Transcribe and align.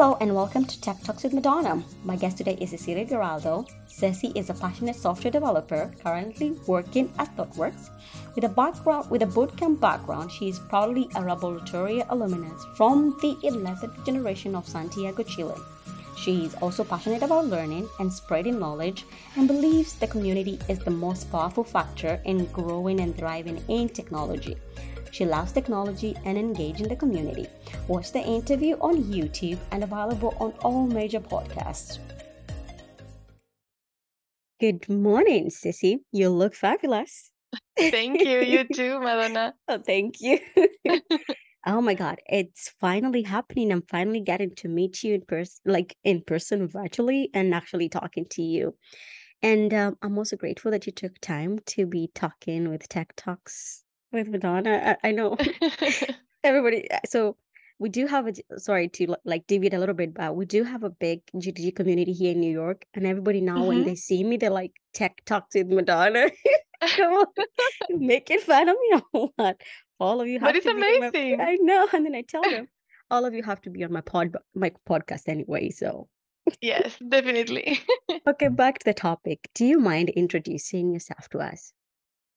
Hello 0.00 0.16
and 0.22 0.34
welcome 0.34 0.64
to 0.64 0.80
Tech 0.80 0.98
Talks 1.02 1.24
with 1.24 1.34
Madona. 1.34 1.84
My 2.04 2.16
guest 2.16 2.38
today 2.38 2.56
is 2.58 2.70
Cecilia 2.70 3.04
Giraldo. 3.04 3.66
Ceci 3.86 4.32
is 4.34 4.48
a 4.48 4.54
passionate 4.54 4.96
software 4.96 5.30
developer 5.30 5.92
currently 6.02 6.52
working 6.66 7.12
at 7.18 7.36
ThoughtWorks. 7.36 7.90
With 8.34 8.44
a 8.44 8.48
background 8.48 9.10
with 9.10 9.20
a 9.20 9.26
bootcamp 9.26 9.78
background, 9.78 10.32
she 10.32 10.48
is 10.48 10.58
proudly 10.58 11.02
a 11.16 11.20
Laboratoria 11.20 12.06
alumnus 12.08 12.64
from 12.76 13.10
the 13.20 13.36
11th 13.44 14.06
generation 14.06 14.54
of 14.54 14.66
Santiago, 14.66 15.22
Chile. 15.22 15.60
She 16.16 16.46
is 16.46 16.54
also 16.62 16.82
passionate 16.82 17.22
about 17.22 17.48
learning 17.48 17.86
and 17.98 18.10
spreading 18.10 18.58
knowledge 18.58 19.04
and 19.36 19.46
believes 19.46 19.96
the 19.96 20.06
community 20.06 20.58
is 20.70 20.78
the 20.78 20.90
most 20.90 21.30
powerful 21.30 21.62
factor 21.62 22.22
in 22.24 22.46
growing 22.46 23.00
and 23.00 23.14
thriving 23.14 23.62
in 23.68 23.90
technology. 23.90 24.56
She 25.10 25.24
loves 25.24 25.52
technology 25.52 26.16
and 26.24 26.38
engage 26.38 26.80
in 26.80 26.88
the 26.88 26.96
community. 26.96 27.46
Watch 27.88 28.12
the 28.12 28.20
interview 28.20 28.76
on 28.80 29.02
YouTube 29.02 29.58
and 29.72 29.82
available 29.82 30.34
on 30.38 30.52
all 30.62 30.86
major 30.86 31.20
podcasts. 31.20 31.98
Good 34.60 34.88
morning, 34.88 35.50
Ceci. 35.50 36.04
You 36.12 36.28
look 36.28 36.54
fabulous. 36.54 37.32
Thank 37.78 38.20
you. 38.20 38.40
You 38.40 38.64
too, 38.64 39.00
Madona. 39.00 39.54
oh, 39.68 39.78
thank 39.78 40.20
you. 40.20 40.38
oh 41.66 41.80
my 41.80 41.94
God, 41.94 42.18
it's 42.26 42.72
finally 42.78 43.22
happening. 43.22 43.72
I'm 43.72 43.82
finally 43.82 44.20
getting 44.20 44.54
to 44.56 44.68
meet 44.68 45.02
you 45.02 45.14
in 45.14 45.22
person, 45.22 45.60
like 45.64 45.96
in 46.04 46.22
person 46.22 46.68
virtually, 46.68 47.30
and 47.32 47.54
actually 47.54 47.88
talking 47.88 48.26
to 48.32 48.42
you. 48.42 48.76
And 49.42 49.72
um, 49.72 49.96
I'm 50.02 50.18
also 50.18 50.36
grateful 50.36 50.70
that 50.72 50.86
you 50.86 50.92
took 50.92 51.18
time 51.20 51.58
to 51.68 51.86
be 51.86 52.10
talking 52.14 52.68
with 52.68 52.86
Tech 52.88 53.14
Talks 53.16 53.84
with 54.12 54.28
Madona. 54.28 54.96
I, 55.02 55.08
I 55.08 55.12
know 55.12 55.36
everybody. 56.44 56.90
Uh, 56.90 56.98
so 57.06 57.36
we 57.78 57.88
do 57.88 58.06
have 58.06 58.26
a 58.28 58.58
sorry 58.58 58.88
to 58.88 59.16
like 59.24 59.46
deviate 59.46 59.74
a 59.74 59.78
little 59.78 59.94
bit, 59.94 60.14
but 60.14 60.36
we 60.36 60.44
do 60.46 60.64
have 60.64 60.82
a 60.84 60.90
big 60.90 61.20
GDG 61.36 61.74
community 61.74 62.12
here 62.12 62.32
in 62.32 62.40
New 62.40 62.52
York, 62.52 62.84
and 62.94 63.06
everybody 63.06 63.40
now 63.40 63.64
when 63.64 63.78
hmm 63.78 63.84
they 63.84 63.94
see 63.94 64.24
me, 64.24 64.36
they're 64.36 64.50
like 64.50 64.72
tech 64.92 65.22
talks 65.24 65.54
with 65.54 65.68
Madona. 65.70 66.30
Come 66.96 67.12
on, 67.14 67.26
making 67.90 68.40
fun 68.40 68.68
of 68.68 68.76
me 68.80 69.00
or 69.12 69.30
what? 69.36 69.60
All 69.98 70.20
of 70.20 70.28
you 70.28 70.38
But 70.40 70.56
it's 70.56 70.66
to 70.66 70.72
my. 70.74 71.10
amazing. 71.12 71.40
I 71.40 71.56
know, 71.60 71.88
and 71.92 72.06
then 72.06 72.14
I 72.14 72.22
tell 72.22 72.42
them 72.50 72.68
all 73.10 73.24
of 73.26 73.34
you 73.34 73.42
have 73.42 73.60
to 73.62 73.70
be 73.70 73.84
on 73.84 73.92
my 73.92 74.00
pod 74.00 74.34
my 74.54 74.72
podcast 74.88 75.28
anyway. 75.28 75.70
So 75.70 76.08
Yes, 76.60 76.98
definitely. 77.06 77.80
okay, 78.26 78.48
back 78.48 78.78
to 78.78 78.84
the 78.84 78.94
topic. 78.94 79.48
Do 79.54 79.64
you 79.66 79.78
mind 79.78 80.08
introducing 80.10 80.92
yourself 80.92 81.28
to 81.30 81.38
us? 81.38 81.72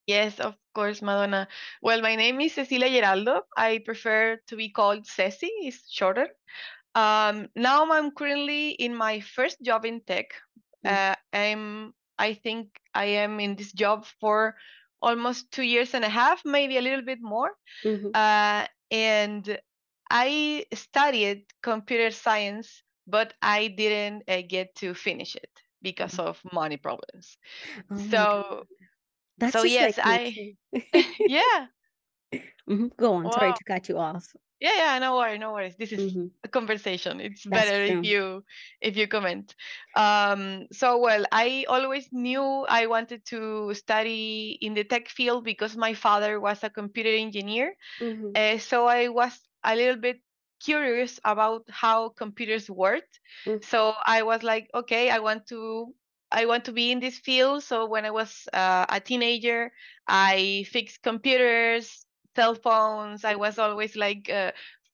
Yes, 0.07 0.39
of 0.39 0.55
course, 0.73 1.01
Madona. 1.01 1.47
Well, 1.81 2.01
my 2.01 2.15
name 2.15 2.39
is 2.41 2.53
Cecilia 2.53 2.89
Geraldo. 2.89 3.41
I 3.55 3.79
prefer 3.85 4.37
to 4.47 4.55
be 4.55 4.69
called 4.69 5.05
Ceci, 5.07 5.51
it's 5.61 5.89
shorter. 5.91 6.27
Um, 6.95 7.49
now 7.55 7.91
I'm 7.91 8.11
currently 8.11 8.71
in 8.71 8.95
my 8.95 9.19
first 9.21 9.61
job 9.61 9.85
in 9.85 10.01
tech. 10.01 10.33
Mm. 10.85 10.99
Uh, 11.11 11.15
I'm, 11.33 11.93
I 12.17 12.33
think 12.33 12.69
I 12.93 13.05
am 13.23 13.39
in 13.39 13.55
this 13.55 13.71
job 13.73 14.05
for 14.19 14.55
almost 15.01 15.51
two 15.51 15.63
years 15.63 15.93
and 15.93 16.03
a 16.05 16.09
half, 16.09 16.43
maybe 16.45 16.77
a 16.77 16.81
little 16.81 17.03
bit 17.03 17.19
more. 17.21 17.51
hmm 17.83 18.13
Uh, 18.13 18.67
and 18.91 19.57
I 20.09 20.65
studied 20.73 21.45
computer 21.61 22.11
science, 22.11 22.83
but 23.07 23.33
I 23.41 23.67
didn't 23.67 24.23
uh, 24.27 24.41
get 24.47 24.75
to 24.77 24.93
finish 24.93 25.35
it 25.35 25.49
because 25.81 26.19
of 26.19 26.41
money 26.51 26.77
problems. 26.77 27.37
Oh 27.89 27.95
So, 27.95 28.65
that's 29.37 29.61
so 29.61 29.63
yes, 29.63 29.97
like 29.99 29.99
I, 30.01 30.55
yeah, 31.25 31.67
hmm 32.67 32.87
Go 32.97 33.13
on. 33.13 33.31
Sorry 33.31 33.53
to 33.53 33.63
cut 33.63 33.89
you 33.89 33.97
off. 33.97 34.33
Yeah, 34.59 34.73
yeah, 34.75 34.99
no 34.99 35.17
worries, 35.17 35.39
no 35.39 35.51
worries. 35.53 35.75
This 35.77 35.91
is 35.91 36.15
hmm 36.15 36.27
a 36.43 36.47
conversation. 36.47 37.19
It's 37.19 37.45
That's 37.49 37.71
better 37.71 37.83
if 37.83 38.01
you 38.03 38.43
if 38.81 38.95
you 38.95 39.07
comment. 39.07 39.55
Um, 39.95 40.67
so 40.71 40.99
well, 40.99 41.25
I 41.31 41.65
always 41.67 42.07
knew 42.13 42.41
I 42.69 42.85
wanted 42.87 43.25
to 43.27 43.73
study 43.73 44.57
in 44.61 44.73
the 44.73 44.83
tech 44.85 45.09
field 45.09 45.43
because 45.43 45.75
my 45.75 45.93
father 45.93 46.39
was 46.39 46.63
a 46.63 46.69
computer 46.69 47.09
engineer. 47.09 47.75
hmm 47.99 48.33
Uh, 48.35 48.57
so 48.59 48.87
I 48.87 49.09
was 49.09 49.39
a 49.63 49.75
little 49.75 49.97
bit 50.01 50.21
curious 50.63 51.19
about 51.25 51.63
how 51.69 52.09
computers 52.09 52.69
worked. 52.69 53.19
Mm. 53.45 53.63
So 53.63 53.93
I 54.05 54.23
was 54.23 54.43
like, 54.43 54.69
okay, 54.73 55.09
I 55.09 55.19
want 55.19 55.47
to 55.49 55.93
I 56.33 56.45
want 56.45 56.65
to 56.65 56.73
be 56.73 56.91
in 56.91 56.99
this 56.99 57.19
field. 57.19 57.63
So 57.63 57.85
when 57.87 58.05
I 58.05 58.11
was 58.11 58.47
uh, 58.53 58.85
a 58.89 58.99
teenager, 58.99 59.71
I 60.07 60.65
fixed 60.69 61.03
computers, 61.03 62.05
cell 62.35 62.55
phones. 62.55 63.25
I 63.25 63.35
was 63.35 63.59
always 63.59 63.95
like 63.95 64.29
uh, 64.29 64.51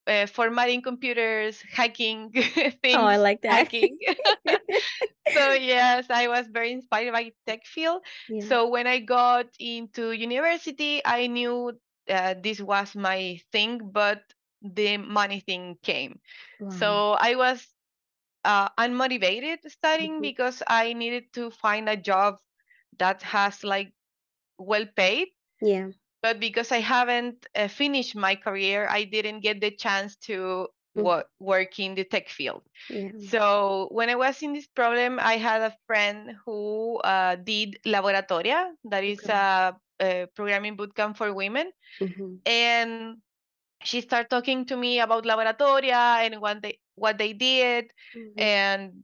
uh, 0.07 0.27
formatting 0.27 0.81
computers, 0.81 1.61
hacking 1.71 2.31
things. 2.31 2.81
Oh, 2.93 3.05
I 3.05 3.17
like 3.17 3.41
that. 3.43 3.71
hacking. 3.71 3.99
so 5.27 5.53
yes, 5.53 6.07
I 6.09 6.27
was 6.27 6.47
very 6.47 6.71
inspired 6.73 7.13
by 7.13 7.31
tech 7.47 7.65
field. 7.65 8.03
Yeah. 8.27 8.45
So 8.45 8.69
when 8.69 8.87
I 8.87 8.99
got 8.99 9.47
into 9.59 10.11
university, 10.11 11.01
I 11.05 11.27
knew 11.27 11.73
uh, 12.09 12.35
this 12.41 12.61
was 12.61 12.95
my 12.95 13.39
thing, 13.51 13.81
but 13.91 14.21
the 14.61 14.97
money 14.97 15.39
thing 15.41 15.77
came. 15.83 16.19
Wow. 16.59 16.69
So 16.69 17.11
I 17.19 17.35
was 17.35 17.65
uh, 18.43 18.69
unmotivated 18.77 19.59
studying 19.69 20.21
hmm 20.21 20.21
because 20.21 20.61
I 20.67 20.93
needed 20.93 21.33
to 21.33 21.51
find 21.51 21.89
a 21.89 21.97
job 21.97 22.37
that 22.99 23.21
has 23.23 23.63
like 23.63 23.93
well 24.57 24.85
paid. 24.95 25.29
Yeah. 25.61 25.91
But 26.21 26.39
because 26.39 26.71
I 26.71 26.79
haven't 26.79 27.45
uh, 27.55 27.67
finished 27.67 28.15
my 28.15 28.35
career, 28.35 28.87
I 28.89 29.03
didn't 29.05 29.41
get 29.41 29.61
the 29.61 29.71
chance 29.71 30.15
to 30.27 30.67
Mm. 30.95 31.03
wo- 31.03 31.23
work 31.39 31.79
in 31.79 31.95
the 31.95 32.03
tech 32.03 32.29
field. 32.29 32.63
Yeah. 32.89 33.11
So 33.17 33.87
when 33.91 34.09
I 34.09 34.15
was 34.15 34.41
in 34.41 34.53
this 34.53 34.67
problem, 34.67 35.19
I 35.21 35.37
had 35.37 35.61
a 35.61 35.75
friend 35.87 36.35
who 36.45 36.97
uh, 36.99 37.35
did 37.35 37.79
Laboratoria, 37.85 38.71
that 38.85 39.03
is 39.03 39.27
Okay. 39.27 39.29
a, 39.29 39.75
a 40.01 40.27
programming 40.35 40.77
bootcamp 40.77 41.17
for 41.17 41.33
women, 41.33 41.71
hmm 41.99 42.37
and 42.45 43.11
she 43.75 43.93
started 43.95 44.23
talking 44.23 44.59
to 44.59 44.69
me 44.69 44.93
about 44.93 45.19
Laboratoria 45.19 46.25
and 46.25 46.39
what 46.41 46.61
they 46.61 46.79
what 46.99 47.17
they 47.17 47.33
did, 47.33 47.91
hmm 48.13 48.37
and 48.37 49.03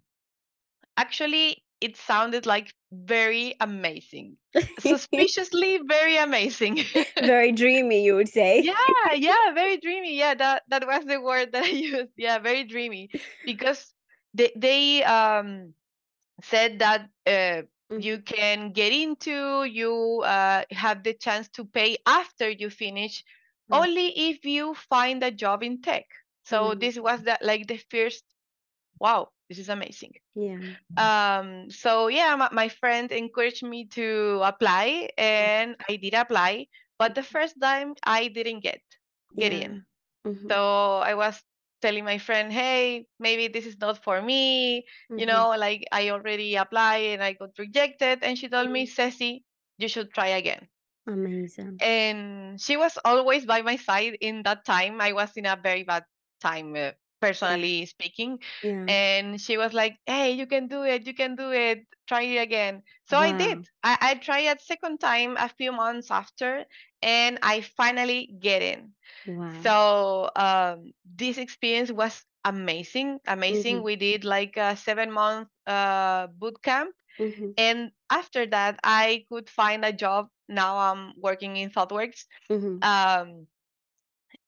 actually 0.98 1.64
it 1.82 1.96
sounded 1.98 2.46
like 2.46 2.74
very 2.92 3.56
amazing, 3.60 4.38
suspiciously 4.80 5.80
very 5.88 6.18
amazing. 6.18 6.80
Very 7.22 7.52
dreamy, 7.52 8.04
you 8.04 8.16
would 8.16 8.30
say. 8.30 8.66
yeah, 8.66 9.14
yeah, 9.14 9.52
very 9.54 9.78
dreamy. 9.78 10.18
Yeah, 10.18 10.36
that 10.36 10.64
that 10.70 10.88
was 10.88 11.06
the 11.06 11.22
word 11.22 11.52
that 11.54 11.64
I 11.64 11.68
used. 11.92 12.12
Yeah, 12.18 12.40
very 12.40 12.64
dreamy 12.64 13.12
because 13.44 13.94
they 14.34 14.52
they 14.56 15.04
um 15.04 15.74
said 16.44 16.80
that 16.80 17.10
uh, 17.26 17.64
hmm 17.90 18.00
you 18.00 18.20
can 18.22 18.72
get 18.72 18.92
into 18.94 19.64
you 19.64 20.22
uh, 20.26 20.64
have 20.72 21.04
the 21.04 21.14
chance 21.14 21.50
to 21.50 21.66
pay 21.66 21.98
after 22.06 22.50
you 22.50 22.70
finish 22.70 23.24
Yeah. 23.68 23.86
only 23.86 24.30
if 24.30 24.46
you 24.46 24.74
find 24.76 25.24
a 25.24 25.32
job 25.32 25.64
in 25.64 25.82
tech 25.82 26.06
so 26.46 26.76
this 26.76 27.00
was 27.00 27.24
that 27.24 27.44
like 27.44 27.68
the 27.68 27.78
first 27.92 28.24
wow 29.00 29.30
this 29.50 29.60
is 29.60 29.70
amazing 29.70 30.14
Yeah. 30.36 30.76
um 30.98 31.70
so 31.70 32.08
yeah 32.08 32.36
my, 32.36 32.50
my 32.52 32.70
friend 32.70 33.12
encouraged 33.12 33.64
me 33.64 33.86
to 33.88 34.42
apply 34.44 35.10
and 35.18 35.76
i 35.90 35.96
did 35.98 36.14
apply 36.14 36.68
but 37.00 37.16
the 37.16 37.24
first 37.24 37.56
time 37.62 37.94
i 38.04 38.28
didn't 38.28 38.62
get 38.62 38.82
get 39.38 39.52
Yeah. 39.52 39.54
in 39.54 39.84
hmm 40.26 40.52
so 40.52 40.98
I 40.98 41.16
was 41.16 41.42
telling 41.82 42.04
my 42.06 42.18
friend, 42.20 42.52
hey, 42.52 43.08
maybe 43.20 43.48
this 43.48 43.66
is 43.66 43.78
not 43.80 44.04
for 44.04 44.22
me. 44.22 44.86
You 45.16 45.26
hmm 45.26 45.26
know, 45.26 45.56
like 45.58 45.86
I 45.92 46.10
already 46.10 46.56
applied 46.56 47.06
and 47.16 47.24
I 47.24 47.34
got 47.34 47.52
rejected. 47.58 48.20
And 48.24 48.38
she 48.38 48.50
told 48.50 48.70
me, 48.72 48.86
hmm 48.86 48.88
Ceci, 48.88 49.46
you 49.78 49.88
should 49.88 50.14
try 50.14 50.28
again. 50.28 50.68
Amazing. 51.08 51.82
And 51.82 52.60
she 52.62 52.78
was 52.78 52.98
always 53.04 53.46
by 53.46 53.62
my 53.62 53.76
side 53.78 54.18
in 54.22 54.44
that 54.44 54.66
time. 54.66 55.02
I 55.02 55.14
was 55.14 55.36
in 55.38 55.46
a 55.46 55.56
very 55.56 55.84
bad 55.84 56.06
time, 56.40 56.76
uh, 56.76 56.92
personally 57.22 57.86
speaking. 57.86 58.40
Yeah. 58.62 58.88
And 58.88 59.40
she 59.42 59.58
was 59.58 59.74
like, 59.74 59.98
hey, 60.06 60.32
you 60.32 60.46
can 60.48 60.68
do 60.68 60.84
it. 60.84 61.06
You 61.08 61.14
can 61.14 61.36
do 61.36 61.52
it. 61.52 61.86
Try 62.08 62.22
it 62.24 62.38
again. 62.42 62.84
So 63.06 63.18
I 63.18 63.32
did. 63.32 63.68
I, 63.84 63.98
I 64.02 64.16
tried 64.16 64.56
a 64.56 64.60
second 64.60 65.00
time 65.00 65.38
a 65.38 65.50
few 65.50 65.72
months 65.72 66.12
after, 66.12 66.66
and 67.02 67.40
I 67.42 67.62
finally 67.62 68.28
get 68.40 68.62
in. 68.62 68.94
Wow. 69.26 69.64
So 69.64 70.30
um, 70.36 70.94
this 71.06 71.38
experience 71.38 71.92
was 71.92 72.24
amazing, 72.44 73.20
amazing. 73.28 73.82
hmm 73.82 73.84
We 73.84 73.96
did 73.96 74.24
like 74.26 74.58
a 74.58 74.76
seven 74.76 75.12
month 75.12 75.50
uh, 75.66 76.28
boot 76.28 76.62
camp, 76.62 76.94
hmm 77.18 77.52
and 77.58 77.92
after 78.10 78.46
that, 78.48 78.80
I 78.84 79.26
could 79.32 79.50
find 79.50 79.84
a 79.86 79.94
job. 79.94 80.28
Now 80.48 80.78
I'm 80.78 81.14
working 81.18 81.58
in 81.58 81.70
ThoughtWorks, 81.72 82.26
hmm 82.50 82.82
um, 82.82 83.48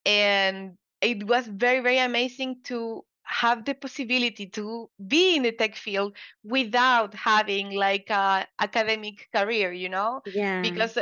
and 0.05 0.77
it 1.01 1.23
was 1.27 1.47
very, 1.47 1.79
very 1.81 1.99
amazing 1.99 2.61
to 2.63 3.05
have 3.23 3.65
the 3.65 3.73
possibility 3.75 4.47
to 4.47 4.89
be 5.07 5.35
in 5.35 5.43
the 5.43 5.51
tech 5.51 5.75
field 5.75 6.15
without 6.43 7.13
having 7.13 7.71
like 7.71 8.09
a 8.09 8.47
academic 8.59 9.27
career, 9.35 9.71
you 9.73 9.89
know, 9.89 10.21
Yeah. 10.25 10.61
because 10.61 10.97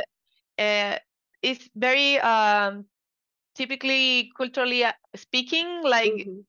uh, 0.58 0.98
it's 1.42 1.68
very 1.76 2.18
um, 2.20 2.86
typically 3.54 4.32
culturally 4.36 4.84
uh, 4.84 4.92
speaking 5.16 5.82
like 5.82 6.28
hmm 6.28 6.46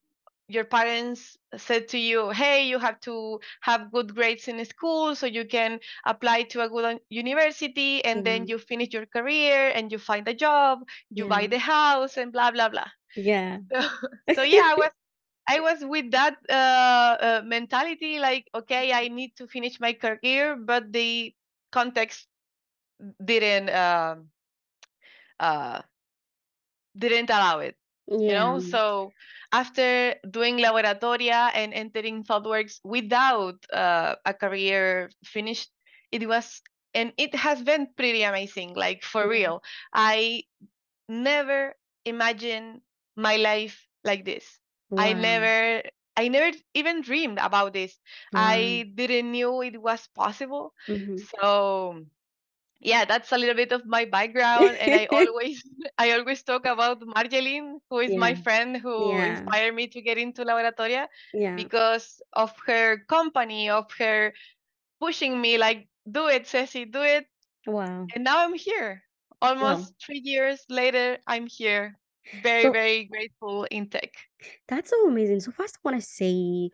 your 0.48 0.64
parents 0.66 1.38
said 1.58 1.88
to 1.90 1.98
you, 1.98 2.30
hey, 2.30 2.68
you 2.68 2.80
have 2.80 3.00
to 3.02 3.40
have 3.62 3.92
good 3.92 4.16
grades 4.16 4.48
in 4.48 4.64
school 4.66 5.16
so 5.16 5.26
you 5.26 5.46
can 5.46 5.80
apply 6.06 6.44
to 6.44 6.62
a 6.64 6.70
good 6.70 7.00
university 7.10 8.04
and 8.06 8.26
then 8.26 8.48
you 8.48 8.58
finish 8.58 8.94
your 8.94 9.06
career 9.06 9.72
and 9.76 9.92
you 9.92 9.98
find 9.98 10.28
a 10.28 10.34
job, 10.34 10.80
you 11.14 11.26
buy 11.26 11.48
the 11.48 11.60
house 11.60 12.18
and 12.18 12.32
blah 12.32 12.52
blah 12.52 12.70
blah. 12.70 12.88
Yeah. 13.18 13.60
So, 13.74 13.82
so 14.32 14.44
yeah, 14.44 14.64
I 14.66 14.76
was 14.76 14.92
I 15.50 15.60
was 15.60 15.86
with 15.86 16.12
that 16.12 16.38
uh, 16.50 17.18
uh, 17.26 17.42
mentality, 17.46 18.20
like, 18.20 18.48
okay, 18.56 18.92
I 18.94 19.08
need 19.10 19.36
to 19.38 19.48
finish 19.48 19.80
my 19.80 19.94
career, 19.94 20.56
but 20.56 20.92
the 20.94 21.34
context 21.72 22.28
didn't 23.24 23.70
um 23.70 24.30
uh, 25.40 25.82
didn't 26.98 27.30
allow 27.30 27.60
it 27.60 27.76
you 28.26 28.34
know 28.34 28.60
so 28.60 29.14
after 29.52 30.16
doing 30.30 30.58
laboratoria 30.58 31.52
and 31.54 31.74
entering 31.74 32.24
thoughtworks 32.24 32.80
without 32.84 33.56
uh, 33.74 34.16
a 34.26 34.34
career 34.34 35.10
finished 35.24 35.72
it 36.12 36.28
was 36.28 36.62
and 36.94 37.14
it 37.18 37.34
has 37.36 37.62
been 37.64 37.88
pretty 37.98 38.24
amazing 38.24 38.74
like 38.76 39.04
for 39.04 39.28
Yeah. 39.28 39.30
real 39.30 39.62
i 39.94 40.44
never 41.10 41.76
imagined 42.06 42.82
my 43.18 43.38
life 43.38 43.88
like 44.04 44.26
this 44.26 44.62
i 44.98 45.14
never 45.14 45.84
i 46.18 46.28
never 46.30 46.56
even 46.76 47.02
dreamed 47.02 47.40
about 47.40 47.74
this 47.74 48.00
Wow. 48.32 48.80
i 48.80 48.92
didn't 48.96 49.32
knew 49.32 49.62
it 49.62 49.82
was 49.82 50.08
possible 50.16 50.74
Mhm. 50.88 51.28
so 51.34 52.02
yeah 52.80 53.06
that's 53.06 53.32
a 53.32 53.38
little 53.38 53.56
bit 53.56 53.72
of 53.72 53.86
my 53.86 54.06
background 54.06 54.78
and 54.78 54.94
i 54.94 55.06
always 55.08 55.64
i 56.00 56.12
always 56.12 56.44
talk 56.44 56.66
about 56.66 57.02
marjeline 57.06 57.80
who 57.90 58.00
is 58.00 58.16
my 58.16 58.36
friend 58.36 58.78
who 58.78 59.22
Yeah. 59.22 59.22
inspired 59.22 59.74
me 59.76 59.88
to 59.88 60.02
get 60.02 60.18
into 60.18 60.44
laboratoria 60.44 61.08
Yeah. 61.34 61.70
because 61.70 62.22
of 62.34 62.54
her 62.66 62.98
company 63.10 63.70
of 63.70 63.92
her 64.00 64.34
pushing 65.02 65.40
me 65.42 65.58
like 65.58 65.88
do 66.10 66.28
it 66.28 66.48
ceci 66.48 66.86
do 66.86 67.02
it 67.02 67.28
Wow. 67.68 68.14
and 68.16 68.24
now 68.24 68.46
i'm 68.46 68.54
here 68.56 69.04
Wow. 69.60 69.90
almost 69.90 69.94
three 70.04 70.22
years 70.24 70.66
later 70.70 71.18
i'm 71.28 71.48
here 71.48 71.98
very 72.34 72.64
So 72.64 72.72
very 72.72 73.06
grateful 73.06 73.66
in 73.72 73.90
tech 73.90 74.12
that's 74.68 74.90
so 74.90 75.08
amazing. 75.08 75.40
So 75.40 75.52
first, 75.52 75.78
I 75.78 75.90
want 75.90 76.02
to 76.02 76.08
say 76.08 76.70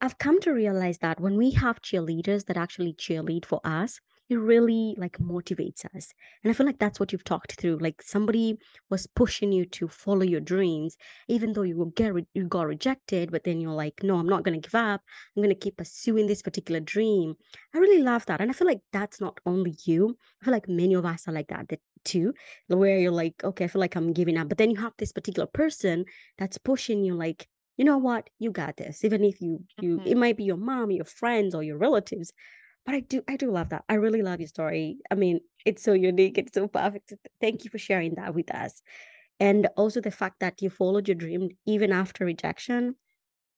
I've 0.00 0.18
come 0.18 0.40
to 0.42 0.52
realize 0.52 0.98
that 0.98 1.20
when 1.20 1.36
we 1.36 1.52
have 1.52 1.82
cheerleaders 1.82 2.46
that 2.46 2.56
actually 2.58 2.94
cheerlead 2.94 3.46
for 3.46 3.60
us, 3.64 4.00
it 4.28 4.36
really 4.36 4.94
like 4.98 5.18
motivates 5.18 5.84
us. 5.96 6.12
And 6.44 6.50
I 6.50 6.54
feel 6.54 6.66
like 6.66 6.78
that's 6.78 7.00
what 7.00 7.12
you've 7.12 7.24
talked 7.24 7.60
through. 7.60 7.78
Like 7.78 8.02
somebody 8.02 8.58
was 8.90 9.06
pushing 9.06 9.52
you 9.52 9.66
to 9.66 9.88
follow 9.88 10.22
your 10.24 10.40
dreams, 10.40 10.96
even 11.28 11.52
though 11.52 11.62
you 11.62 11.92
get 11.96 12.14
re- 12.14 12.26
you 12.34 12.46
got 12.48 12.66
rejected, 12.66 13.30
but 13.32 13.44
then 13.44 13.60
you're 13.60 13.72
like, 13.72 14.02
no, 14.02 14.16
I'm 14.16 14.28
not 14.28 14.44
gonna 14.44 14.60
give 14.60 14.74
up. 14.74 15.02
I'm 15.36 15.42
gonna 15.42 15.54
keep 15.54 15.76
pursuing 15.78 16.26
this 16.26 16.42
particular 16.42 16.80
dream. 16.80 17.36
I 17.74 17.78
really 17.78 18.02
love 18.02 18.26
that. 18.26 18.40
And 18.40 18.50
I 18.50 18.54
feel 18.54 18.66
like 18.68 18.82
that's 18.92 19.20
not 19.20 19.40
only 19.46 19.76
you. 19.84 20.16
I 20.42 20.46
feel 20.46 20.52
like 20.54 20.68
many 20.68 20.94
of 20.94 21.06
us 21.06 21.28
are 21.28 21.32
like 21.32 21.48
that 21.48 21.68
that 21.68 21.80
too, 22.06 22.32
where 22.68 22.98
you're 22.98 23.10
like, 23.12 23.44
okay, 23.44 23.64
I 23.64 23.68
feel 23.68 23.80
like 23.80 23.96
I'm 23.96 24.12
giving 24.14 24.38
up. 24.38 24.48
But 24.48 24.58
then 24.58 24.70
you 24.70 24.76
have 24.78 24.94
this 24.98 25.12
particular 25.12 25.46
person 25.46 26.04
that's 26.38 26.58
pushing 26.58 27.04
you 27.04 27.14
like 27.14 27.48
you 27.78 27.84
know 27.84 27.98
what 27.98 28.30
you 28.38 28.50
got 28.50 28.78
this 28.78 29.04
even 29.04 29.22
if 29.22 29.38
you 29.42 29.62
you 29.80 30.00
Mhm. 30.00 30.06
it 30.06 30.16
might 30.16 30.36
be 30.38 30.44
your 30.44 30.56
mom 30.56 30.90
your 30.90 31.04
friends 31.04 31.54
or 31.54 31.62
your 31.62 31.76
relatives 31.76 32.32
but 32.86 32.94
i 32.94 33.00
do 33.00 33.22
i 33.28 33.36
do 33.36 33.50
love 33.50 33.70
that 33.70 33.84
i 33.88 33.94
really 33.94 34.22
love 34.22 34.40
your 34.40 34.48
story 34.48 34.98
i 35.10 35.14
mean 35.14 35.40
it's 35.66 35.82
so 35.82 35.94
unique 35.94 36.38
it's 36.38 36.52
so 36.54 36.68
perfect 36.68 37.12
thank 37.40 37.64
you 37.64 37.70
for 37.70 37.78
sharing 37.78 38.14
that 38.14 38.34
with 38.34 38.54
us 38.54 38.82
and 39.40 39.68
also 39.76 40.00
the 40.00 40.10
fact 40.10 40.40
that 40.40 40.62
you 40.62 40.70
followed 40.70 41.08
your 41.08 41.14
dream 41.16 41.50
even 41.66 41.92
after 41.92 42.24
rejection 42.24 42.94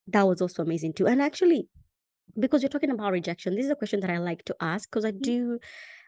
that 0.07 0.23
was 0.27 0.41
also 0.41 0.63
amazing 0.63 0.93
too 0.93 1.07
and 1.07 1.21
actually 1.21 1.69
because 2.39 2.61
you're 2.61 2.69
talking 2.69 2.91
about 2.91 3.11
rejection 3.11 3.55
this 3.55 3.65
is 3.65 3.71
a 3.71 3.75
question 3.75 3.99
that 4.01 4.09
i 4.09 4.17
like 4.17 4.43
to 4.45 4.55
ask 4.61 4.89
because 4.89 5.05
i 5.05 5.11
Mhm. 5.19 5.31
do 5.31 5.59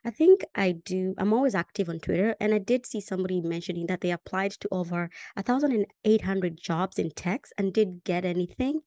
i 0.05 0.09
think 0.09 0.43
i 0.55 0.71
do 0.71 1.13
i'm 1.17 1.33
always 1.33 1.55
active 1.55 1.89
on 1.89 1.99
twitter 1.99 2.35
and 2.39 2.53
i 2.53 2.57
did 2.57 2.85
see 2.85 3.01
somebody 3.01 3.41
mentioning 3.41 3.87
that 3.87 4.01
they 4.01 4.11
applied 4.11 4.51
to 4.51 4.67
over 4.71 5.09
1800 5.35 6.57
jobs 6.57 6.99
in 6.99 7.09
tech 7.11 7.45
and 7.57 7.73
didn't 7.73 8.03
get 8.03 8.25
anything 8.25 8.81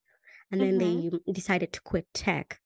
and 0.51 0.61
then 0.61 0.77
Mhm. 0.77 0.79
they 0.79 1.11
decided 1.33 1.73
to 1.73 1.81
quit 1.81 2.07
tech 2.13 2.61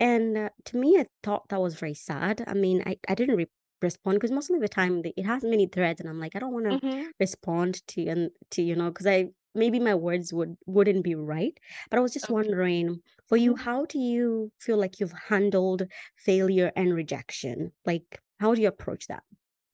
and 0.00 0.36
uh, 0.38 0.50
to 0.64 0.76
me 0.76 0.98
i 0.98 1.06
thought 1.22 1.48
that 1.48 1.60
was 1.60 1.74
very 1.74 1.94
sad 1.94 2.44
i 2.46 2.54
mean 2.54 2.82
i, 2.86 2.96
I 3.08 3.14
didn't 3.14 3.36
re- 3.36 3.48
respond 3.82 4.16
because 4.16 4.30
most 4.32 4.50
of 4.50 4.60
the 4.60 4.68
time 4.68 5.02
it 5.04 5.24
has 5.26 5.44
many 5.44 5.66
threads 5.66 6.00
and 6.00 6.08
i'm 6.08 6.20
like 6.20 6.36
i 6.36 6.38
don't 6.38 6.52
want 6.52 6.66
to 6.66 6.80
Mhm. 6.80 7.12
respond 7.20 7.86
to 7.88 8.06
and 8.06 8.30
to 8.50 8.62
you 8.62 8.76
know 8.76 8.88
because 8.90 9.06
i 9.06 9.28
maybe 9.54 9.78
my 9.80 9.94
words 9.94 10.32
would 10.32 10.56
wouldn't 10.66 11.04
be 11.04 11.14
right 11.14 11.58
but 11.90 11.98
i 11.98 12.02
was 12.02 12.12
just 12.12 12.28
Okay. 12.28 12.30
wondering 12.30 13.00
for 13.26 13.36
you 13.36 13.54
Mhm. 13.54 13.66
how 13.66 13.84
do 13.86 13.98
you 13.98 14.52
feel 14.60 14.76
like 14.78 15.00
you've 15.00 15.14
handled 15.28 15.86
failure 16.16 16.72
and 16.76 16.94
rejection 16.94 17.72
like 17.86 18.20
how 18.40 18.54
do 18.54 18.60
you 18.62 18.68
approach 18.68 19.06
that 19.08 19.22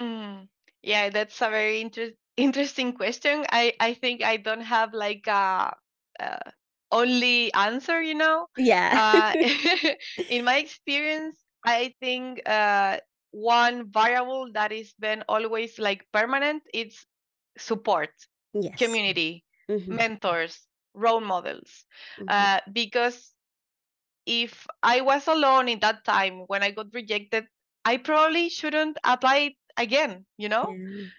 Mm. 0.00 0.48
Yeah, 0.82 1.10
that's 1.10 1.40
a 1.42 1.50
very 1.50 1.80
inter 1.80 2.12
interesting 2.36 2.92
question. 2.94 3.44
I 3.50 3.74
I 3.80 3.94
think 3.94 4.22
I 4.22 4.36
don't 4.36 4.60
have 4.62 4.92
like 4.94 5.26
a, 5.26 5.74
uh 6.20 6.50
only 6.90 7.52
answer, 7.54 8.00
you 8.02 8.14
know. 8.14 8.48
yeah 8.56 8.94
Uh, 8.94 9.36
in 10.28 10.44
my 10.44 10.56
experience, 10.58 11.44
I 11.64 11.94
think 12.00 12.40
uh, 12.48 13.00
one 13.30 13.90
variable 13.92 14.50
that 14.52 14.72
has 14.72 14.94
been 14.94 15.22
always 15.28 15.78
like 15.78 16.06
permanent 16.12 16.62
is 16.72 17.04
support, 17.58 18.10
yes 18.52 18.78
community, 18.78 19.44
hmm 19.68 19.90
mentors, 19.90 20.66
role 20.94 21.20
models. 21.20 21.86
hmm 22.18 22.28
Uh, 22.28 22.60
because 22.72 23.34
if 24.26 24.66
I 24.82 25.00
was 25.00 25.26
alone 25.28 25.68
in 25.68 25.80
that 25.80 26.04
time 26.04 26.40
when 26.46 26.62
I 26.62 26.70
got 26.70 26.92
rejected, 26.94 27.46
I 27.84 27.96
probably 27.98 28.48
shouldn't 28.48 28.98
apply 29.04 29.56
again, 29.76 30.26
you 30.36 30.48
know? 30.48 30.78
yeah 30.86 31.10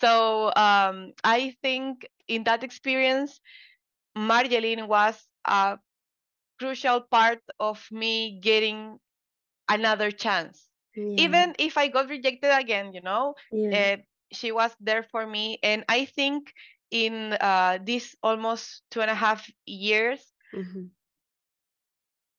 So 0.00 0.52
um, 0.56 1.12
I 1.24 1.54
think 1.62 2.06
in 2.28 2.44
that 2.44 2.62
experience, 2.62 3.40
Marjeline 4.16 4.86
was 4.88 5.28
a 5.44 5.78
crucial 6.58 7.00
part 7.02 7.40
of 7.58 7.86
me 7.90 8.40
getting 8.40 8.98
another 9.68 10.10
chance. 10.10 10.68
yeah 10.94 11.14
Even 11.16 11.54
if 11.58 11.76
I 11.76 11.88
got 11.88 12.08
rejected 12.08 12.50
again, 12.56 12.92
you 12.92 13.00
know, 13.00 13.34
yeah 13.50 13.72
uh, 13.72 13.96
she 14.32 14.52
was 14.52 14.74
there 14.80 15.02
for 15.02 15.26
me. 15.26 15.58
And 15.62 15.84
I 15.88 16.04
think 16.06 16.52
in 16.90 17.32
uh, 17.34 17.78
these 17.82 18.14
almost 18.22 18.82
two 18.90 19.00
and 19.00 19.10
a 19.10 19.14
half 19.14 19.48
years, 19.66 20.32
hmm 20.52 20.86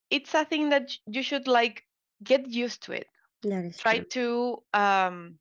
it's 0.09 0.33
a 0.33 0.45
thing 0.45 0.69
that 0.69 0.91
you 1.07 1.21
should 1.23 1.47
like 1.47 1.85
get 2.23 2.47
used 2.47 2.83
to 2.83 2.91
it. 2.93 3.07
Try 3.77 3.99
true 3.99 4.11
to 4.11 4.63
um, 4.73 5.39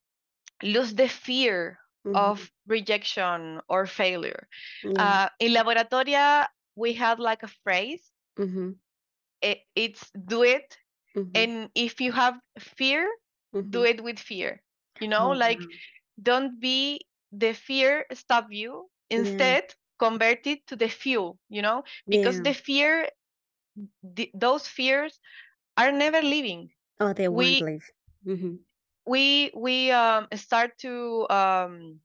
lose 0.62 0.94
the 0.94 1.08
fear 1.08 1.78
hmm 2.04 2.14
of 2.14 2.50
rejection 2.66 3.60
or 3.68 3.86
failure. 3.86 4.48
yeah 4.82 4.98
Uh, 4.98 5.28
in 5.40 5.52
laboratoria, 5.52 6.48
we 6.76 6.94
had 6.94 7.18
like 7.20 7.42
a 7.42 7.48
phrase. 7.48 8.12
hmm 8.36 8.70
It, 9.42 9.60
it's 9.75 10.10
do 10.12 10.42
it, 10.42 10.78
hmm 11.14 11.34
and 11.34 11.70
if 11.75 12.00
you 12.00 12.12
have 12.12 12.40
fear, 12.58 13.08
do 13.68 13.82
hmm 13.82 13.84
it 13.84 14.02
with 14.02 14.18
fear. 14.18 14.62
You 14.98 15.08
know, 15.08 15.28
oh 15.28 15.32
like 15.32 15.68
don't 16.20 16.60
be 16.60 17.06
the 17.32 17.52
fear 17.54 18.06
stop 18.12 18.48
you. 18.50 18.90
Yeah 19.14 19.54
Instead, 19.54 19.75
convert 19.98 20.46
it 20.46 20.66
to 20.68 20.76
the 20.76 20.88
fuel. 20.88 21.38
You 21.48 21.62
know, 21.62 21.84
because 22.08 22.40
yeah 22.40 22.42
the 22.42 22.54
fear, 22.54 23.08
the, 24.02 24.30
those 24.34 24.66
fears 24.68 25.20
are 25.76 25.92
never 25.92 26.22
leaving. 26.22 26.70
Oh, 27.00 27.12
they 27.14 27.28
won't 27.28 27.58
We 27.58 27.62
leave. 27.62 27.90
Mhm. 28.26 28.64
we 29.06 29.50
we 29.54 29.90
um, 29.90 30.28
start 30.34 30.78
to 30.78 31.26
um, 31.30 32.00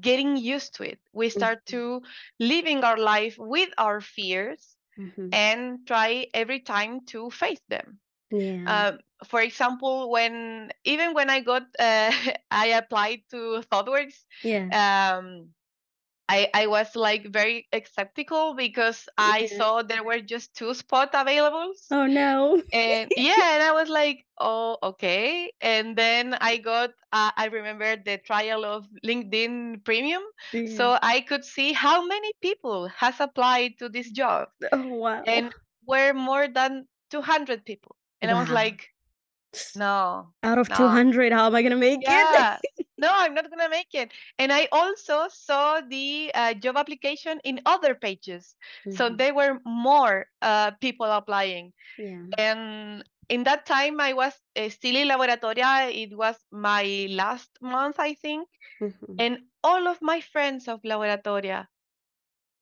getting 0.00 0.36
used 0.36 0.74
to 0.74 0.82
it. 0.84 1.00
We 1.12 1.28
start 1.30 1.66
Mhm. 1.68 1.76
to 1.76 2.02
living 2.38 2.84
our 2.84 2.96
life 2.96 3.36
with 3.38 3.70
our 3.78 4.00
fears 4.00 4.76
Mhm. 4.96 5.32
and 5.32 5.86
try 5.86 6.26
every 6.34 6.60
time 6.60 7.04
to 7.06 7.30
face 7.30 7.62
them. 7.68 8.00
Yeah. 8.30 8.66
Um, 8.66 8.98
for 9.24 9.40
example, 9.40 10.10
when 10.10 10.70
even 10.84 11.14
when 11.14 11.30
I 11.30 11.40
got 11.40 11.62
uh, 11.78 12.12
I 12.50 12.66
applied 12.78 13.22
to 13.30 13.62
ThoughtWorks, 13.70 14.24
Yeah. 14.42 14.72
um, 14.72 15.54
I 16.28 16.48
I 16.54 16.66
was 16.66 16.94
like 16.96 17.26
very 17.28 17.68
skeptical 17.84 18.54
because 18.54 19.08
I 19.18 19.46
Yeah. 19.46 19.46
saw 19.46 19.82
there 19.82 20.04
were 20.04 20.20
just 20.20 20.54
two 20.56 20.74
spots 20.74 21.12
available. 21.14 21.74
Oh 21.90 22.06
no. 22.06 22.62
And 22.72 23.12
yeah, 23.16 23.54
and 23.54 23.62
I 23.62 23.72
was 23.72 23.88
like, 23.88 24.26
oh, 24.38 24.78
okay. 24.82 25.52
And 25.60 25.96
then 25.96 26.34
I 26.34 26.56
got, 26.58 26.90
uh, 27.12 27.30
I 27.36 27.46
remember 27.46 27.96
the 27.96 28.18
trial 28.18 28.64
of 28.64 28.86
LinkedIn 29.04 29.84
Premium, 29.84 30.22
Yeah. 30.52 30.64
so 30.64 30.98
I 31.02 31.20
could 31.20 31.44
see 31.44 31.72
how 31.72 32.04
many 32.06 32.32
people 32.42 32.88
has 32.88 33.20
applied 33.20 33.78
to 33.78 33.88
this 33.88 34.10
job, 34.10 34.48
Oh 34.72 34.88
wow. 34.96 35.26
and 35.26 35.52
were 35.86 36.12
more 36.12 36.48
than 36.48 36.88
200 37.10 37.64
people. 37.64 37.96
And 38.20 38.30
I 38.30 38.34
was 38.34 38.50
like, 38.50 38.88
no, 39.74 40.34
Out 40.42 40.58
of 40.58 40.68
no, 40.68 40.72
200, 40.72 41.32
how 41.32 41.46
am 41.46 41.54
I 41.54 41.62
gonna 41.62 41.76
make 41.76 42.00
it? 42.08 42.48
no, 42.98 43.08
I'm 43.12 43.34
not 43.34 43.50
gonna 43.50 43.68
make 43.68 43.94
it. 43.94 44.12
And 44.38 44.52
I 44.52 44.68
also 44.72 45.28
saw 45.28 45.80
the 45.80 46.30
uh, 46.34 46.54
job 46.54 46.76
application 46.76 47.40
in 47.44 47.60
other 47.66 47.94
pages, 47.94 48.56
so 48.88 49.08
Mhm. 49.08 49.16
there 49.16 49.34
were 49.34 49.60
more 49.64 50.26
uh, 50.42 50.72
people 50.80 51.06
applying. 51.06 51.72
Yeah. 51.98 52.26
And 52.38 53.04
in 53.28 53.44
that 53.44 53.66
time, 53.66 54.00
I 54.00 54.12
was 54.14 54.34
uh, 54.56 54.68
still 54.70 54.96
in 54.96 55.08
laboratoria. 55.08 55.90
It 55.92 56.16
was 56.16 56.36
my 56.52 57.06
last 57.10 57.50
month, 57.62 57.96
I 57.98 58.14
think, 58.14 58.48
Mhm. 58.80 59.18
and 59.18 59.38
all 59.64 59.88
of 59.88 60.00
my 60.02 60.20
friends 60.20 60.68
of 60.68 60.82
laboratoria, 60.84 61.68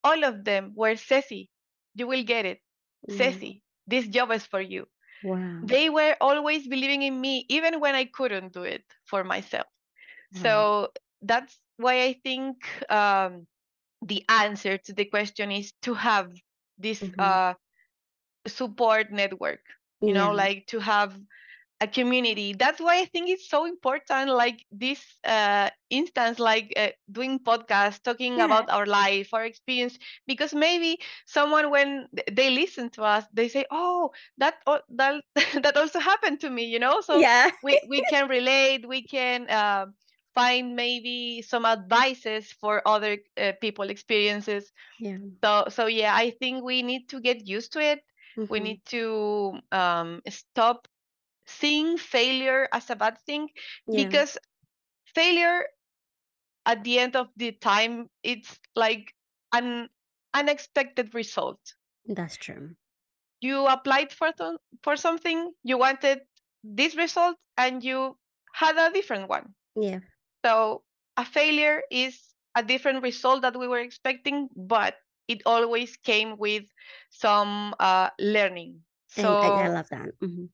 all 0.04 0.24
of 0.24 0.44
them 0.44 0.72
were 0.76 0.96
Ceci. 0.96 1.50
You 1.94 2.06
will 2.06 2.22
get 2.24 2.46
it, 2.46 2.62
Yeah. 3.08 3.14
Ceci. 3.16 3.64
This 3.86 4.08
job 4.08 4.30
is 4.32 4.46
for 4.46 4.60
you. 4.60 4.88
Wow. 5.24 5.62
They 5.62 5.90
were 5.90 6.16
always 6.20 6.68
believing 6.68 7.02
in 7.02 7.20
me, 7.20 7.46
even 7.48 7.80
when 7.80 7.94
I 7.94 8.04
couldn't 8.04 8.52
do 8.52 8.62
it 8.64 8.84
for 9.06 9.24
myself. 9.24 9.66
Wow. 10.32 10.66
So 10.66 10.92
that's 11.22 11.60
why 11.76 12.02
I 12.04 12.14
think 12.14 12.58
um, 12.90 13.46
the 14.02 14.24
answer 14.28 14.78
to 14.78 14.92
the 14.92 15.04
question 15.06 15.50
is 15.52 15.72
to 15.82 15.94
have 15.94 16.32
this 16.78 17.10
Mhm. 17.10 17.18
uh, 17.18 17.54
support 18.46 19.10
network. 19.12 19.60
You 20.04 20.14
know, 20.14 20.32
like 20.32 20.66
to 20.68 20.80
have 20.80 21.18
a 21.84 21.88
community. 21.88 22.54
That's 22.54 22.80
why 22.80 23.00
I 23.00 23.06
think 23.06 23.28
it's 23.30 23.48
so 23.48 23.66
important. 23.66 24.30
Like 24.30 24.64
this 24.72 25.02
uh, 25.24 25.70
instance, 25.90 26.38
like 26.40 26.72
uh, 26.76 26.88
doing 27.12 27.38
podcasts, 27.40 28.02
talking 28.02 28.40
Yeah. 28.40 28.42
about 28.42 28.70
our 28.70 28.86
life, 28.86 29.34
our 29.34 29.44
experience, 29.44 29.98
because 30.26 30.54
maybe 30.54 30.98
someone 31.26 31.70
when 31.70 32.08
they 32.32 32.50
listen 32.50 32.90
to 32.90 33.02
us, 33.04 33.24
they 33.32 33.48
say, 33.48 33.66
"Oh, 33.70 34.12
that 34.38 34.56
that 34.90 35.22
that 35.62 35.76
also 35.76 36.00
happened 36.00 36.40
to 36.40 36.50
me," 36.50 36.64
you 36.66 36.78
know. 36.80 37.00
So 37.00 37.24
Yeah. 37.24 37.50
we 37.62 37.80
we 37.88 38.02
can 38.04 38.28
relate. 38.28 38.86
We 38.88 39.02
can. 39.06 39.48
Uh, 39.48 39.86
find 40.34 40.76
maybe 40.76 41.42
some 41.42 41.64
advices 41.64 42.52
for 42.52 42.82
other 42.86 43.18
uh, 43.36 43.52
people 43.60 43.90
experiences 43.90 44.72
Yeah. 44.98 45.18
so 45.42 45.64
so 45.68 45.86
yeah 45.86 46.14
i 46.14 46.30
think 46.30 46.64
we 46.64 46.82
need 46.82 47.08
to 47.08 47.20
get 47.20 47.46
used 47.46 47.72
to 47.72 47.80
it 47.80 48.00
we 48.48 48.58
Mhm. 48.58 48.60
need 48.60 48.80
to 48.86 49.54
um, 49.72 50.20
stop 50.28 50.88
seeing 51.46 51.96
failure 51.98 52.68
as 52.72 52.90
a 52.90 52.96
bad 52.96 53.18
thing 53.26 53.48
Yeah. 53.86 54.04
because 54.04 54.38
failure 55.14 55.66
at 56.66 56.84
the 56.84 56.98
end 56.98 57.16
of 57.16 57.28
the 57.36 57.52
time 57.52 58.08
it's 58.22 58.58
like 58.76 59.14
an 59.52 59.88
unexpected 60.34 61.14
result 61.14 61.74
That's 62.06 62.36
true. 62.36 62.76
you 63.40 63.66
applied 63.66 64.12
for 64.12 64.32
th- 64.32 64.58
for 64.82 64.96
something 64.96 65.52
you 65.62 65.78
wanted 65.78 66.22
this 66.62 66.96
result 66.96 67.36
and 67.56 67.84
you 67.84 68.18
had 68.54 68.76
a 68.78 68.92
different 68.92 69.28
one 69.28 69.54
Yeah. 69.76 70.00
so 70.44 70.84
a 71.16 71.24
failure 71.24 71.82
is 71.90 72.34
a 72.56 72.62
different 72.62 73.02
result 73.02 73.42
that 73.42 73.58
we 73.58 73.68
were 73.68 73.80
expecting 73.80 74.48
but 74.56 74.96
it 75.28 75.42
always 75.46 75.96
came 75.96 76.36
with 76.38 76.64
some 77.10 77.74
uh, 77.80 78.10
learning 78.18 78.84
I, 79.16 79.22
I, 79.22 79.48
I 79.64 79.68
love 79.68 79.88
that. 79.90 80.10
Mhm. 80.20 80.48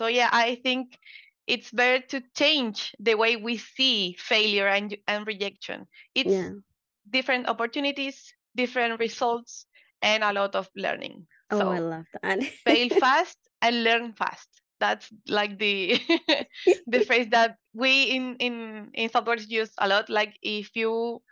So 0.00 0.06
yeah, 0.08 0.30
I 0.32 0.56
think 0.56 0.98
it's 1.46 1.70
better 1.70 2.04
to 2.08 2.22
change 2.36 2.94
the 2.98 3.14
way 3.16 3.36
we 3.36 3.58
see 3.58 4.14
failure 4.18 4.68
and 4.68 4.96
and 5.06 5.26
rejection. 5.26 5.88
It's 6.14 6.50
Yeah. 6.50 6.60
different 7.08 7.48
opportunities, 7.48 8.32
different 8.56 8.98
results, 9.00 9.66
and 10.02 10.24
a 10.24 10.32
lot 10.32 10.54
of 10.56 10.68
learning. 10.76 11.26
Oh, 11.50 11.68
I 11.68 11.78
love 11.78 12.06
that. 12.22 12.40
fail 12.64 12.90
fast 12.90 13.38
and 13.62 13.84
learn 13.84 14.12
fast. 14.14 14.48
That's 14.80 15.12
like 15.28 15.58
the 15.58 15.98
the 16.86 17.00
phrase 17.00 17.28
that 17.30 17.56
we 17.74 18.04
in 18.10 18.36
in 18.36 18.90
in 18.94 19.10
softwares 19.10 19.48
use 19.48 19.72
a 19.78 19.88
lot. 19.88 20.08
Like 20.10 20.36
if 20.42 20.74
you 20.76 21.22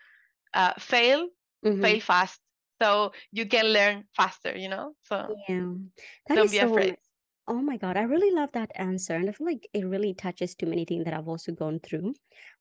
uh, 0.55 0.75
fail, 0.79 1.29
Mhm. 1.63 1.81
fail 1.81 2.01
fast, 2.01 2.41
so 2.83 3.13
you 3.33 3.47
can 3.49 3.67
learn 3.67 4.05
faster. 4.17 4.57
You 4.57 4.69
know, 4.69 4.95
so 5.03 5.35
Yeah. 5.49 5.75
That 6.27 6.35
don't 6.35 6.51
be 6.51 6.59
so 6.59 6.69
afraid. 6.69 6.97
nice. 6.97 7.08
Oh 7.51 7.63
my 7.63 7.77
God, 7.79 7.97
I 7.97 8.03
really 8.03 8.31
love 8.31 8.53
that 8.53 8.71
answer. 8.75 9.15
And 9.17 9.29
I 9.29 9.33
feel 9.33 9.47
like 9.47 9.67
it 9.73 9.85
really 9.87 10.13
touches 10.15 10.55
too 10.55 10.67
many 10.67 10.85
things 10.85 11.05
that 11.07 11.15
I've 11.15 11.27
also 11.29 11.51
gone 11.51 11.81
through. 11.81 12.15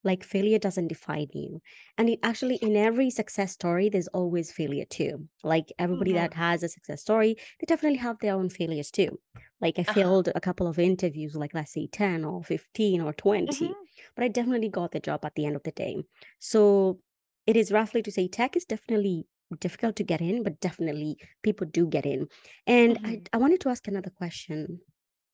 Like 0.04 0.24
failure 0.24 0.58
doesn't 0.60 0.88
define 0.88 1.28
you. 1.34 1.62
And 1.98 2.10
it 2.10 2.20
actually, 2.24 2.56
in 2.56 2.76
every 2.78 3.10
success 3.10 3.52
story, 3.52 3.90
there's 3.90 4.08
always 4.10 4.52
failure 4.52 4.86
too. 4.86 5.28
Like 5.44 5.74
everybody 5.78 6.14
Mhm. 6.14 6.14
that 6.14 6.34
has 6.36 6.64
a 6.64 6.70
success 6.70 7.02
story, 7.02 7.36
they 7.60 7.66
definitely 7.66 8.00
have 8.00 8.20
their 8.20 8.34
own 8.36 8.50
failures 8.50 8.90
too. 8.90 9.20
Like 9.60 9.78
I 9.78 9.84
Uh-huh. 9.88 10.08
failed 10.08 10.30
a 10.34 10.40
couple 10.40 10.68
of 10.68 10.80
interviews, 10.80 11.36
like 11.36 11.54
let's 11.54 11.74
say 11.74 11.88
10 11.88 12.24
or 12.24 12.42
15 12.44 13.02
or 13.02 13.12
20, 13.14 13.48
Mhm. 13.48 13.88
but 14.16 14.24
I 14.24 14.30
definitely 14.30 14.70
got 14.70 14.92
the 14.94 15.00
job 15.02 15.26
at 15.26 15.36
the 15.36 15.46
end 15.46 15.58
of 15.58 15.64
the 15.64 15.72
day. 15.72 15.98
So 16.40 17.02
it 17.46 17.58
is 17.58 17.72
roughly 17.74 18.02
to 18.04 18.12
say 18.12 18.28
tech 18.30 18.56
is 18.56 18.64
definitely 18.66 19.28
difficult 19.60 19.96
to 19.98 20.04
get 20.04 20.22
in, 20.22 20.44
but 20.44 20.60
definitely 20.60 21.18
people 21.44 21.68
do 21.68 21.88
get 21.88 22.06
in. 22.06 22.28
And 22.66 23.00
I, 23.06 23.22
Mhm. 23.22 23.28
I 23.34 23.38
wanted 23.38 23.62
to 23.62 23.70
ask 23.70 23.88
another 23.88 24.10
question 24.10 24.82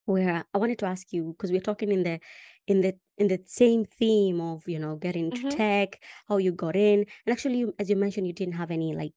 where 0.06 0.46
I 0.54 0.58
wanted 0.58 0.80
to 0.80 0.86
ask 0.86 1.14
you 1.14 1.34
because 1.34 1.52
we're 1.52 1.62
talking 1.62 1.92
in 1.92 2.04
the 2.04 2.20
in 2.68 2.82
the 2.82 2.98
in 3.18 3.28
the 3.30 3.42
same 3.46 3.86
theme 3.86 4.42
of 4.42 4.68
you 4.68 4.80
know 4.80 4.96
getting 4.98 5.28
into 5.28 5.42
Mhm. 5.42 5.50
tech, 5.50 6.04
how 6.28 6.38
you 6.38 6.52
got 6.52 6.76
in, 6.76 7.02
and 7.26 7.34
actually, 7.34 7.58
you, 7.60 7.74
as 7.80 7.90
you 7.90 7.96
mentioned, 7.96 8.28
you 8.28 8.34
didn't 8.34 8.56
have 8.56 8.72
any 8.72 8.94
like 8.96 9.14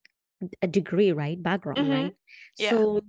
a 0.61 0.67
degree, 0.67 1.11
right? 1.11 1.41
Background, 1.41 1.89
Mhm. 1.89 1.89
right? 1.89 2.15
Yeah. 2.57 2.79
So, 2.79 3.01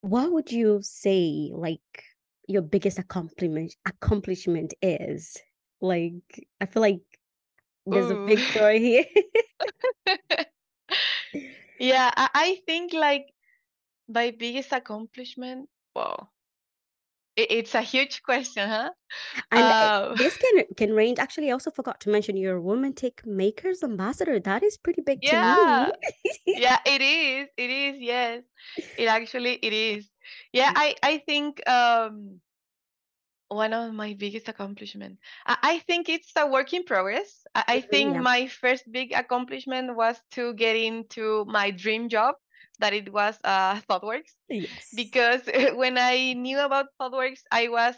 what 0.00 0.32
would 0.32 0.52
you 0.52 0.80
say 0.82 1.50
like 1.52 2.04
your 2.46 2.62
biggest 2.62 2.98
accomplishment 2.98 3.76
accomplishment 3.86 4.74
is? 4.82 5.36
Like, 5.80 6.46
I 6.60 6.66
feel 6.66 6.82
like 6.82 7.00
there's 7.86 8.10
a 8.10 8.16
big 8.16 8.44
story 8.44 8.78
here. 8.80 9.06
yeah, 11.78 12.10
I, 12.16 12.28
I 12.34 12.62
think 12.66 12.92
like 12.92 13.34
my 14.08 14.32
biggest 14.32 14.72
accomplishment. 14.72 15.68
Wow, 15.94 16.30
it, 17.36 17.50
it's 17.50 17.74
a 17.74 17.82
huge 17.82 18.22
question, 18.22 18.68
huh? 18.68 18.90
And 19.50 19.74
Uh, 19.74 20.16
this 20.16 20.36
can 20.38 20.64
can 20.76 20.92
range. 20.92 21.18
Actually, 21.18 21.48
I 21.48 21.52
also 21.52 21.70
forgot 21.70 22.00
to 22.02 22.10
mention 22.10 22.36
you're 22.36 22.56
a 22.56 22.62
Women 22.62 22.92
Tech 22.94 23.24
Makers 23.26 23.82
ambassador. 23.82 24.38
That 24.40 24.62
is 24.62 24.76
pretty 24.76 25.02
big 25.02 25.24
to 25.26 25.36
me. 25.36 25.58
yeah, 25.60 25.90
yeah, 26.54 26.78
it 26.86 27.00
is. 27.02 27.48
It 27.56 27.70
is. 27.70 28.00
Yes, 28.00 28.44
it 28.96 29.06
actually 29.08 29.54
it 29.54 29.72
is. 29.72 30.10
Yeah, 30.52 30.70
I 30.74 30.96
I 31.02 31.18
think 31.26 31.66
um 31.68 32.40
one 33.48 33.72
of 33.72 33.92
my 33.94 34.14
biggest 34.14 34.48
accomplishment. 34.48 35.18
I, 35.46 35.56
I 35.62 35.78
think 35.80 36.08
it's 36.08 36.32
a 36.36 36.46
work 36.46 36.72
in 36.72 36.84
progress. 36.84 37.44
I, 37.54 37.64
I 37.68 37.80
think 37.80 38.14
yeah. 38.14 38.20
my 38.20 38.46
first 38.48 38.84
big 38.90 39.12
accomplishment 39.12 39.96
was 39.96 40.20
to 40.32 40.54
get 40.54 40.76
into 40.76 41.44
my 41.46 41.70
dream 41.70 42.08
job, 42.08 42.36
that 42.80 42.92
it 42.94 43.12
was 43.12 43.38
uh, 43.44 43.80
ThoughtWorks. 43.88 44.32
Yes. 44.48 44.88
Because 44.94 45.42
when 45.74 45.98
I 45.98 46.34
knew 46.34 46.58
about 46.60 46.86
ThoughtWorks, 47.00 47.42
I 47.50 47.68
was 47.68 47.96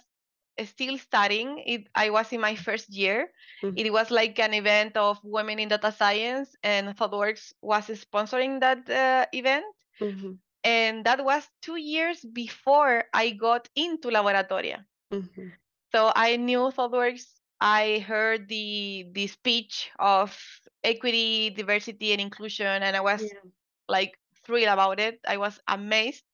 still 0.65 0.99
studying. 0.99 1.63
It 1.67 1.89
I 1.95 2.11
was 2.11 2.33
in 2.33 2.41
my 2.41 2.55
first 2.57 2.89
year. 2.91 3.31
Mhm, 3.63 3.77
It 3.77 3.93
was 3.93 4.11
like 4.11 4.39
an 4.39 4.55
event 4.55 4.97
of 4.97 5.19
women 5.25 5.59
in 5.59 5.69
data 5.69 5.93
science, 5.93 6.55
and 6.63 6.97
ThoughtWorks 6.97 7.53
was 7.63 7.87
sponsoring 7.89 8.61
that 8.61 8.89
uh, 8.91 9.27
event. 9.33 9.65
mhm, 10.01 10.39
And 10.65 11.05
that 11.07 11.25
was 11.25 11.49
two 11.63 11.77
years 11.77 12.25
before 12.25 13.05
I 13.15 13.31
got 13.31 13.69
into 13.77 14.09
Laboratoria. 14.11 14.87
Mhm. 15.11 15.53
So 15.93 16.13
I 16.15 16.37
knew 16.37 16.71
ThoughtWorks. 16.71 17.41
I 17.61 17.99
heard 18.01 18.49
the 18.49 19.07
the 19.13 19.27
speech 19.29 19.91
of 19.99 20.33
equity, 20.83 21.51
diversity, 21.51 22.13
and 22.13 22.21
inclusion, 22.21 22.83
and 22.83 22.97
I 22.97 23.01
was 23.01 23.33
Yeah. 23.33 23.51
like 23.89 24.19
thrilled 24.45 24.69
about 24.69 25.01
it. 25.01 25.21
I 25.27 25.37
was 25.39 25.61
amazed, 25.69 26.25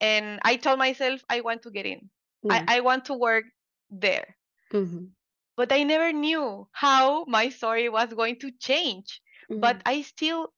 and 0.00 0.40
I 0.44 0.56
told 0.56 0.78
myself 0.78 1.22
I 1.30 1.40
want 1.42 1.62
to 1.62 1.70
get 1.70 1.86
in. 1.86 2.10
Yeah. 2.42 2.50
I, 2.50 2.62
I 2.66 2.80
want 2.80 3.06
to 3.06 3.14
work 3.14 3.44
there. 3.90 4.36
Mhm, 4.72 5.12
But 5.56 5.72
I 5.72 5.82
never 5.82 6.12
knew 6.12 6.70
how 6.72 7.24
my 7.26 7.50
story 7.50 7.88
was 7.88 8.14
going 8.14 8.38
to 8.38 8.50
change. 8.52 9.20
But 9.58 9.82
mhm. 9.82 9.84
I 9.84 10.00
still 10.00 10.54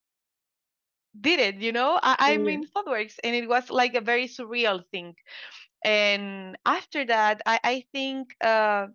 did 1.21 1.41
it, 1.41 1.57
you 1.57 1.73
know? 1.73 1.99
I, 2.03 2.17
I'm 2.33 2.49
in 2.49 2.65
ThoughtWorks, 2.65 3.19
and 3.25 3.35
it 3.35 3.49
was 3.49 3.71
like 3.71 3.95
a 3.95 4.01
very 4.01 4.27
surreal 4.27 4.85
thing. 4.91 5.15
And 5.85 6.57
after 6.65 7.05
that, 7.07 7.43
I, 7.47 7.61
I 7.65 7.85
think 7.93 8.37
uh, 8.43 8.89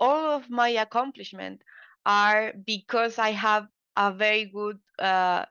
all 0.00 0.30
of 0.36 0.50
my 0.50 0.68
accomplishment 0.68 1.62
are 2.06 2.52
because 2.66 3.18
I 3.18 3.30
have 3.30 3.68
a 3.96 4.12
very 4.12 4.46
good 4.46 4.78
uh, 4.98 5.46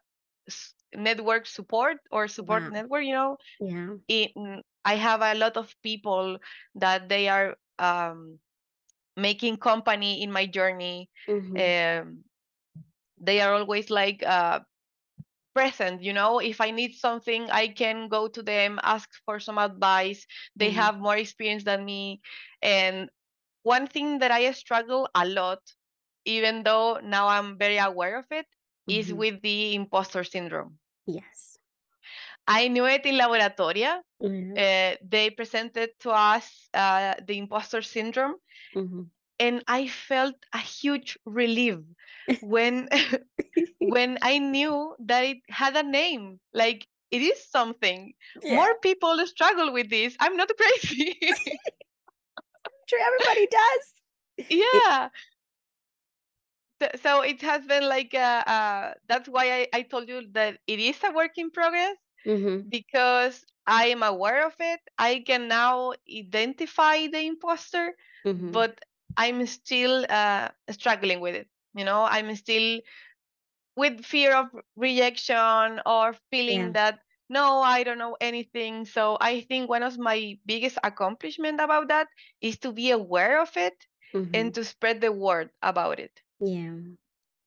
network 0.95 1.45
support 1.45 1.97
or 2.11 2.27
support 2.27 2.65
Wow. 2.65 2.71
network. 2.71 3.03
You 3.03 3.13
know, 3.13 3.37
Yeah. 3.59 3.95
in, 4.07 4.61
I 4.85 4.95
have 4.95 5.21
a 5.21 5.35
lot 5.35 5.57
of 5.57 5.75
people 5.83 6.37
that 6.75 7.09
they 7.09 7.27
are 7.29 7.55
um, 7.79 8.39
making 9.15 9.57
company 9.57 10.23
in 10.23 10.31
my 10.31 10.45
journey. 10.45 11.09
Mhm, 11.27 11.59
Um, 11.59 12.23
they 13.19 13.41
are 13.41 13.53
always 13.53 13.89
like 13.89 14.23
uh, 14.25 14.59
present. 15.53 16.01
You 16.03 16.13
know, 16.13 16.39
if 16.39 16.59
I 16.61 16.71
need 16.71 16.93
something, 16.95 17.49
I 17.51 17.67
can 17.69 18.07
go 18.09 18.27
to 18.27 18.41
them, 18.43 18.79
ask 18.83 19.09
for 19.25 19.39
some 19.39 19.57
advice. 19.57 20.25
They 20.55 20.71
Yeah. 20.71 20.83
have 20.83 20.99
more 20.99 21.17
experience 21.17 21.63
than 21.63 21.85
me, 21.85 22.21
and 22.61 23.09
one 23.63 23.87
thing 23.87 24.19
that 24.19 24.31
I 24.31 24.51
struggle 24.51 25.09
a 25.15 25.25
lot, 25.27 25.61
even 26.25 26.63
though 26.63 26.99
now 27.03 27.27
I'm 27.27 27.57
very 27.57 27.77
aware 27.77 28.17
of 28.19 28.25
it, 28.31 28.47
is 28.87 29.11
Mhm. 29.11 29.13
with 29.13 29.41
the 29.41 29.75
imposter 29.75 30.23
syndrome. 30.23 30.79
Yes. 31.05 31.57
I 32.47 32.67
knew 32.67 32.85
it 32.85 33.05
in 33.05 33.15
laboratoria. 33.15 34.01
Mhm. 34.19 34.57
Uh, 34.57 34.95
they 35.03 35.29
presented 35.31 35.91
to 35.99 36.11
us 36.11 36.69
uh, 36.73 37.15
the 37.25 37.37
imposter 37.37 37.81
syndrome, 37.81 38.35
Mhm. 38.73 39.09
and 39.39 39.63
I 39.67 39.87
felt 39.87 40.35
a 40.53 40.57
huge 40.59 41.17
relief 41.25 41.79
when 42.39 42.87
when 43.79 44.17
I 44.21 44.37
knew 44.39 44.95
that 44.99 45.23
it 45.25 45.37
had 45.49 45.75
a 45.75 45.83
name. 45.83 46.39
Like 46.53 46.87
it 47.11 47.21
is 47.21 47.43
something. 47.49 48.13
Yeah. 48.43 48.65
More 48.65 48.77
people 48.81 49.25
struggle 49.27 49.71
with 49.73 49.89
this. 49.89 50.15
I'm 50.19 50.35
not 50.37 50.49
crazy. 50.57 51.17
True, 52.87 52.99
everybody 53.01 53.47
does. 53.47 53.93
yeah. 54.49 55.09
So, 57.01 57.21
it 57.21 57.41
has 57.41 57.65
been 57.65 57.87
like 57.87 58.13
uh, 58.13 58.43
uh, 58.45 58.93
that's 59.07 59.27
why 59.29 59.51
I, 59.51 59.67
I 59.73 59.81
told 59.83 60.07
you 60.09 60.27
that 60.33 60.59
it 60.67 60.79
is 60.79 61.01
a 61.03 61.11
work 61.11 61.37
in 61.37 61.51
progress 61.51 61.97
Mhm. 62.25 62.69
because 62.69 63.45
I 63.65 63.87
am 63.87 64.03
aware 64.03 64.45
of 64.45 64.55
it. 64.59 64.79
I 64.97 65.23
can 65.25 65.47
now 65.47 65.93
identify 66.09 67.07
the 67.07 67.19
imposter, 67.25 67.95
Mhm. 68.25 68.51
but 68.51 68.79
I'm 69.17 69.45
still 69.47 70.05
uh, 70.09 70.49
struggling 70.71 71.19
with 71.21 71.35
it. 71.35 71.47
You 71.75 71.85
know, 71.85 72.03
I'm 72.03 72.35
still 72.35 72.81
with 73.75 74.03
fear 74.05 74.35
of 74.35 74.47
rejection 74.75 75.81
or 75.85 76.13
feeling 76.31 76.71
Yeah. 76.71 76.73
that 76.73 76.99
no, 77.29 77.61
I 77.61 77.83
don't 77.83 77.97
know 77.97 78.15
anything. 78.19 78.85
So 78.85 79.17
I 79.19 79.41
think 79.41 79.69
one 79.69 79.83
of 79.83 79.97
my 79.97 80.37
biggest 80.45 80.77
accomplishment 80.83 81.59
about 81.59 81.87
that 81.89 82.07
is 82.41 82.57
to 82.59 82.71
be 82.71 82.91
aware 82.91 83.41
of 83.41 83.55
it 83.57 83.87
Mhm. 84.13 84.33
and 84.33 84.53
to 84.55 84.63
spread 84.63 85.01
the 85.01 85.11
word 85.11 85.51
about 85.61 85.99
it. 85.99 86.21
Yeah. 86.39 86.95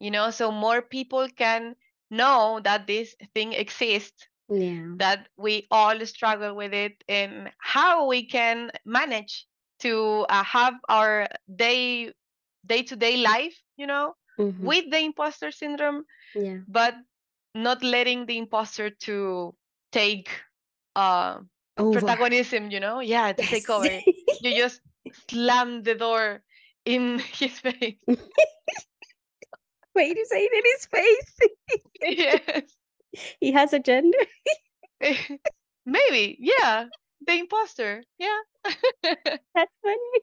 You 0.01 0.11
know, 0.11 0.31
so 0.31 0.51
more 0.51 0.83
people 0.83 1.29
can 1.29 1.77
know 2.11 2.61
that 2.65 2.87
this 2.87 3.15
thing 3.35 3.53
exists 3.53 4.29
Yeah. 4.49 4.97
that 4.97 5.29
we 5.37 5.67
all 5.71 6.05
struggle 6.07 6.55
with 6.55 6.73
it 6.75 7.03
and 7.09 7.53
how 7.59 8.07
we 8.07 8.27
can 8.27 8.71
manage 8.85 9.47
to 9.81 10.27
uh, 10.29 10.43
have 10.45 10.75
our 10.89 11.29
day 11.55 12.13
day 12.67 12.83
to 12.83 12.97
day 12.97 13.17
life 13.17 13.57
you 13.77 13.87
know 13.87 14.15
Mhm. 14.39 14.63
with 14.63 14.91
the 14.91 14.99
imposter 15.01 15.51
syndrome 15.51 16.05
Yeah. 16.35 16.61
but 16.69 16.95
not 17.55 17.83
letting 17.83 18.27
the 18.27 18.39
imposter 18.39 18.91
to 18.91 19.55
take 19.93 20.29
uh 20.97 21.41
Over. 21.79 21.93
protagonism 21.93 22.71
you 22.71 22.81
know 22.81 23.01
yeah 23.01 23.33
to 23.33 23.45
Yes. 23.45 23.49
take 23.49 23.69
over 23.71 24.03
you 24.41 24.55
just 24.55 24.81
slam 25.31 25.83
the 25.83 25.95
door 25.95 26.43
in 26.85 27.19
his 27.41 27.59
face 27.61 27.97
Wait, 29.95 30.17
you 30.17 30.25
say 30.27 30.45
it 30.45 30.53
in 30.53 30.63
his 30.65 30.87
face. 30.87 31.37
yes 32.01 32.77
he 33.41 33.53
has 33.53 33.73
a 33.73 33.79
gender. 33.81 34.19
maybe 35.87 36.37
yeah 36.41 36.87
the 37.27 37.33
imposter 37.39 38.05
yeah 38.19 38.41
That's 39.55 39.77
funny. 39.83 40.21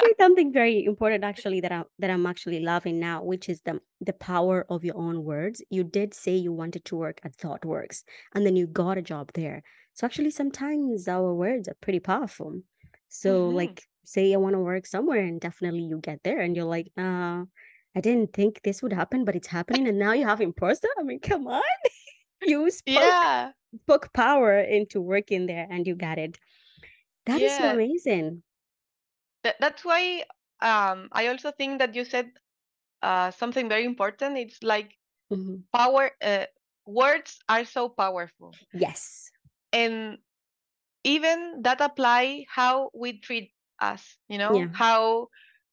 You 0.00 0.14
something 0.18 0.52
very 0.52 0.84
important 0.84 1.24
actually 1.24 1.60
that 1.60 1.72
I 1.72 1.84
that 1.98 2.10
I'm 2.10 2.26
actually 2.26 2.60
loving 2.60 2.98
now, 3.00 3.22
which 3.22 3.48
is 3.48 3.62
the 3.62 3.80
the 4.00 4.12
power 4.12 4.64
of 4.70 4.84
your 4.84 4.96
own 4.96 5.24
words. 5.24 5.62
You 5.70 5.84
did 5.84 6.14
say 6.14 6.36
you 6.36 6.52
wanted 6.52 6.84
to 6.86 6.96
work 6.96 7.20
at 7.24 7.36
ThoughtWorks, 7.36 8.04
and 8.34 8.46
then 8.46 8.56
you 8.56 8.66
got 8.66 8.98
a 8.98 9.02
job 9.02 9.32
there. 9.34 9.62
So 9.94 10.06
actually, 10.06 10.30
sometimes 10.30 11.08
our 11.08 11.34
words 11.34 11.68
are 11.68 11.76
pretty 11.80 12.00
powerful. 12.00 12.62
So, 13.08 13.48
Mhm. 13.48 13.50
like, 13.50 13.88
say 14.04 14.32
I 14.34 14.36
want 14.38 14.54
to 14.54 14.60
work 14.60 14.86
somewhere, 14.86 15.20
and 15.24 15.40
definitely 15.40 15.82
you 15.82 15.98
get 16.00 16.22
there, 16.24 16.40
and 16.40 16.56
you're 16.56 16.64
like, 16.76 16.88
uh, 16.96 17.44
I 17.96 18.00
didn't 18.00 18.32
think 18.32 18.62
this 18.62 18.82
would 18.82 18.92
happen, 18.92 19.24
but 19.24 19.36
it's 19.36 19.48
happening, 19.48 19.88
and 19.88 19.98
now 19.98 20.12
you 20.12 20.24
have 20.26 20.40
imposter. 20.40 20.88
I 20.98 21.02
mean, 21.02 21.20
come 21.20 21.46
on, 21.48 21.62
you 22.42 22.70
spoke 22.70 23.26
yeah 23.26 23.52
spoke 23.82 24.12
power 24.14 24.60
into 24.60 25.00
working 25.00 25.46
there, 25.46 25.66
and 25.70 25.86
you 25.86 25.94
got 25.96 26.18
it. 26.18 26.38
That 27.26 27.42
is 27.42 27.54
so 27.56 27.68
amazing. 27.70 28.42
That, 29.44 29.56
that's 29.60 29.84
why 29.84 30.24
um 30.60 31.08
i 31.12 31.26
also 31.28 31.50
think 31.52 31.78
that 31.78 31.94
you 31.94 32.04
said 32.04 32.32
uh 33.02 33.30
something 33.30 33.68
very 33.68 33.84
important 33.84 34.38
it's 34.38 34.62
like 34.62 34.98
Mhm. 35.30 35.64
power 35.74 36.12
uh, 36.22 36.46
words 36.86 37.40
are 37.48 37.64
so 37.64 37.88
powerful 37.88 38.58
Yes. 38.72 39.30
and 39.72 40.18
even 41.04 41.62
that 41.62 41.80
apply 41.80 42.44
how 42.48 42.90
we 42.94 43.20
treat 43.20 43.52
us 43.80 44.18
you 44.28 44.38
know 44.38 44.68
Yeah. 44.68 44.70
how 44.72 45.28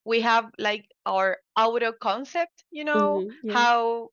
we 0.05 0.21
have 0.21 0.51
like 0.59 0.87
our 1.05 1.37
auto 1.57 1.91
concept 1.93 2.65
you 2.71 2.83
know 2.85 3.23
Mhm. 3.23 3.39
Yeah. 3.43 3.63
how 3.63 4.09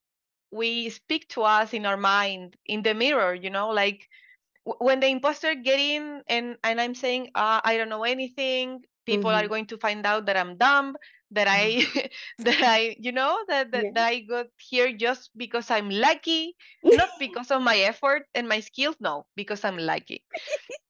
we 0.52 0.90
speak 0.90 1.28
to 1.28 1.42
us 1.42 1.74
in 1.74 1.86
our 1.86 1.96
mind 1.96 2.56
in 2.66 2.82
the 2.82 2.94
mirror 2.94 3.34
you 3.34 3.50
know 3.50 3.70
like 3.70 4.08
when 4.80 5.00
the 5.00 5.08
imposter 5.08 5.54
get 5.54 5.80
in 5.80 6.22
and 6.28 6.56
and 6.64 6.80
i'm 6.80 6.94
saying 6.94 7.30
uh, 7.34 7.60
i 7.64 7.76
don't 7.76 7.88
know 7.90 8.04
anything 8.04 8.82
people 9.06 9.30
are 9.30 9.46
Mhm. 9.46 9.48
going 9.48 9.66
to 9.66 9.78
find 9.78 10.06
out 10.06 10.26
that 10.26 10.36
i'm 10.36 10.56
dumb 10.56 10.96
that 11.30 11.46
i 11.48 11.82
that 12.38 12.62
i 12.62 12.96
you 12.98 13.12
know 13.12 13.38
that, 13.48 13.70
that 13.72 13.88
Yeah. 13.88 13.94
that 13.94 14.06
i 14.06 14.20
got 14.20 14.46
here 14.58 14.92
just 14.96 15.30
because 15.36 15.70
i'm 15.70 15.90
lucky 15.90 16.54
not 16.92 17.10
because 17.18 17.50
of 17.50 17.62
my 17.62 17.76
effort 17.78 18.24
and 18.34 18.48
my 18.48 18.60
skills 18.60 18.96
no 19.00 19.26
because 19.36 19.64
i'm 19.64 19.78
lucky 19.78 20.24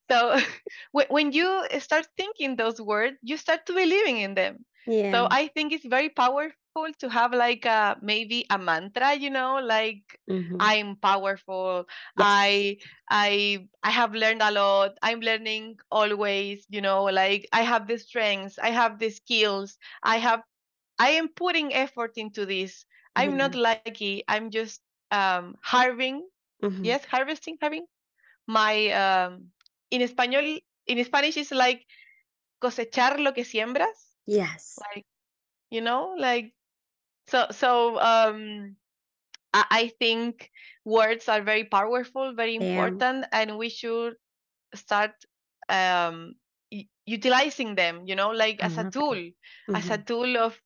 so 0.09 0.37
when, 0.91 1.07
when 1.09 1.31
you 1.31 1.65
start 1.79 2.07
thinking 2.17 2.55
those 2.55 2.79
words 2.81 3.17
you 3.21 3.37
start 3.37 3.65
to 3.65 3.73
believing 3.73 4.17
in 4.19 4.35
them 4.35 4.65
Yeah. 4.85 5.13
so 5.13 5.27
i 5.31 5.47
think 5.47 5.71
it's 5.73 5.85
very 5.85 6.09
powerful 6.09 6.55
to 6.83 6.95
have 6.95 7.19
like 7.19 7.53
a 7.53 7.85
maybe 7.91 8.35
a 8.39 8.47
mantra 8.47 9.05
you 9.05 9.19
know 9.19 9.55
like 9.55 10.19
Mhm. 10.27 10.59
i'm 10.59 10.95
powerful 10.97 11.85
Yes. 12.15 12.49
i 12.49 12.77
i 13.09 13.59
i 13.83 13.89
have 13.89 14.13
learned 14.13 14.41
a 14.41 14.51
lot 14.51 14.97
i'm 15.01 15.19
learning 15.19 15.77
always 15.91 16.65
you 16.69 16.81
know 16.81 17.03
like 17.05 17.47
i 17.53 17.61
have 17.61 17.87
the 17.87 17.97
strengths 17.97 18.57
i 18.59 18.69
have 18.69 18.99
the 18.99 19.09
skills 19.09 19.77
i 20.03 20.17
have 20.17 20.41
i 20.99 21.09
am 21.09 21.27
putting 21.29 21.73
effort 21.73 22.11
into 22.17 22.45
this 22.45 22.85
i'm 23.15 23.37
not 23.37 23.55
lucky 23.55 24.09
i'm 24.15 24.37
just 24.37 24.69
um 24.97 25.43
harvesting 25.51 26.17
Mhm. 26.61 26.83
yes 26.83 27.05
harvesting 27.05 27.57
having 27.61 27.85
my 28.47 28.89
um 28.91 29.47
in 29.91 30.01
español 30.01 30.59
in 30.87 31.03
spanish 31.03 31.37
is 31.37 31.51
like 31.51 31.85
cosechar 32.61 33.17
lo 33.19 33.33
que 33.33 33.43
siembras 33.43 34.15
Yes. 34.27 34.85
like 34.93 35.05
you 35.71 35.81
know 35.81 36.15
like 36.17 36.54
so 37.27 37.47
so 37.51 37.99
um 37.99 38.75
I, 39.53 39.65
I 39.71 39.87
think 39.99 40.51
words 40.85 41.29
are 41.29 41.41
very 41.43 41.65
powerful 41.65 42.33
very 42.35 42.55
important 42.55 43.25
and 43.31 43.57
we 43.57 43.69
should 43.69 44.15
start 44.75 45.13
um 45.69 46.35
utilizing 47.05 47.75
them 47.75 48.05
you 48.07 48.15
know 48.15 48.31
like 48.31 48.61
I 48.61 48.65
as 48.65 48.77
a 48.77 48.85
that. 48.91 48.93
tool 48.93 49.31
as 49.73 49.89
a 49.91 49.97
Mhm. 49.97 49.99
tool 49.99 50.37
of 50.37 50.61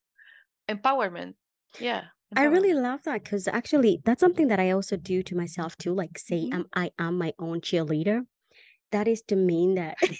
empowerment 0.69 1.35
yeah 1.79 2.09
I 2.35 2.43
really 2.45 2.73
love 2.73 3.03
that 3.03 3.23
because 3.23 3.47
actually 3.47 4.01
that's 4.05 4.19
something 4.19 4.47
that 4.47 4.59
I 4.59 4.71
also 4.71 4.95
do 4.97 5.21
to 5.23 5.35
myself 5.35 5.77
too. 5.77 5.93
Like 5.93 6.17
say 6.17 6.47
Mhm. 6.47 6.51
I'm 6.51 6.67
I 6.73 6.91
am 6.99 7.17
my 7.17 7.33
own 7.39 7.61
cheerleader. 7.61 8.25
That 8.91 9.07
is 9.07 9.21
to 9.23 9.35
mean 9.35 9.75
that 9.75 9.99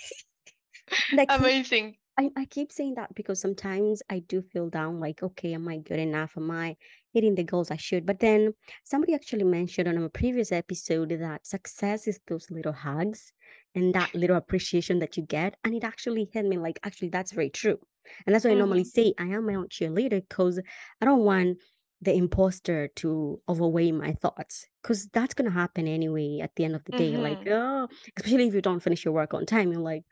keep 1.28 1.30
amazing 1.30 1.98
I, 2.20 2.30
I 2.36 2.46
keep 2.46 2.72
saying 2.74 2.96
that 2.96 3.16
because 3.16 3.40
sometimes 3.40 4.04
I 4.10 4.20
do 4.20 4.42
feel 4.42 4.70
down, 4.70 5.00
like, 5.00 5.24
okay, 5.24 5.54
am 5.54 5.70
I 5.70 5.78
good 5.78 6.00
enough? 6.00 6.34
Am 6.36 6.52
I 6.52 6.76
hitting 7.14 7.36
the 7.36 7.46
goals 7.46 7.72
I 7.72 7.78
should? 7.78 8.06
But 8.06 8.20
then 8.20 8.54
somebody 8.84 9.14
actually 9.16 9.46
mentioned 9.46 9.88
on 9.88 9.98
a 9.98 10.10
previous 10.10 10.52
episode 10.52 11.10
that 11.10 11.48
success 11.48 12.08
is 12.08 12.20
those 12.28 12.52
little 12.52 12.74
hugs 12.74 13.32
and 13.74 13.96
that 13.96 14.14
little 14.14 14.36
appreciation 14.36 15.00
that 15.00 15.16
you 15.18 15.24
get. 15.24 15.56
And 15.64 15.74
it 15.74 15.86
actually 15.86 16.30
hit 16.34 16.46
me 16.46 16.58
like, 16.58 16.80
actually, 16.84 17.10
that's 17.10 17.32
very 17.32 17.50
true. 17.50 17.80
And 18.26 18.36
that's 18.36 18.44
why 18.44 18.52
I 18.52 18.56
normally 18.56 18.84
Mhm. 18.84 18.86
say 18.86 19.14
I 19.18 19.26
am 19.28 19.46
my 19.48 19.56
own 19.56 19.70
cheerleader 19.70 20.22
because 20.28 20.60
I 21.02 21.06
don't 21.06 21.24
want 21.24 21.60
the 22.02 22.14
imposter 22.14 22.90
to 22.96 23.42
overweigh 23.50 23.92
my 23.92 24.14
thoughts 24.14 24.66
because 24.82 25.08
that's 25.10 25.34
going 25.34 25.50
to 25.50 25.58
happen 25.58 25.88
anyway 25.88 26.40
at 26.42 26.56
the 26.56 26.66
end 26.66 26.76
of 26.76 26.84
the 26.86 26.94
day. 26.94 27.18
Like, 27.18 27.42
Mhm. 27.42 27.48
oh, 27.48 27.88
especially 28.18 28.48
if 28.48 28.54
you 28.54 28.62
don't 28.62 28.80
finish 28.82 29.06
your 29.06 29.14
work 29.14 29.34
on 29.34 29.46
time, 29.46 29.72
you're 29.72 29.82
like, 29.82 30.04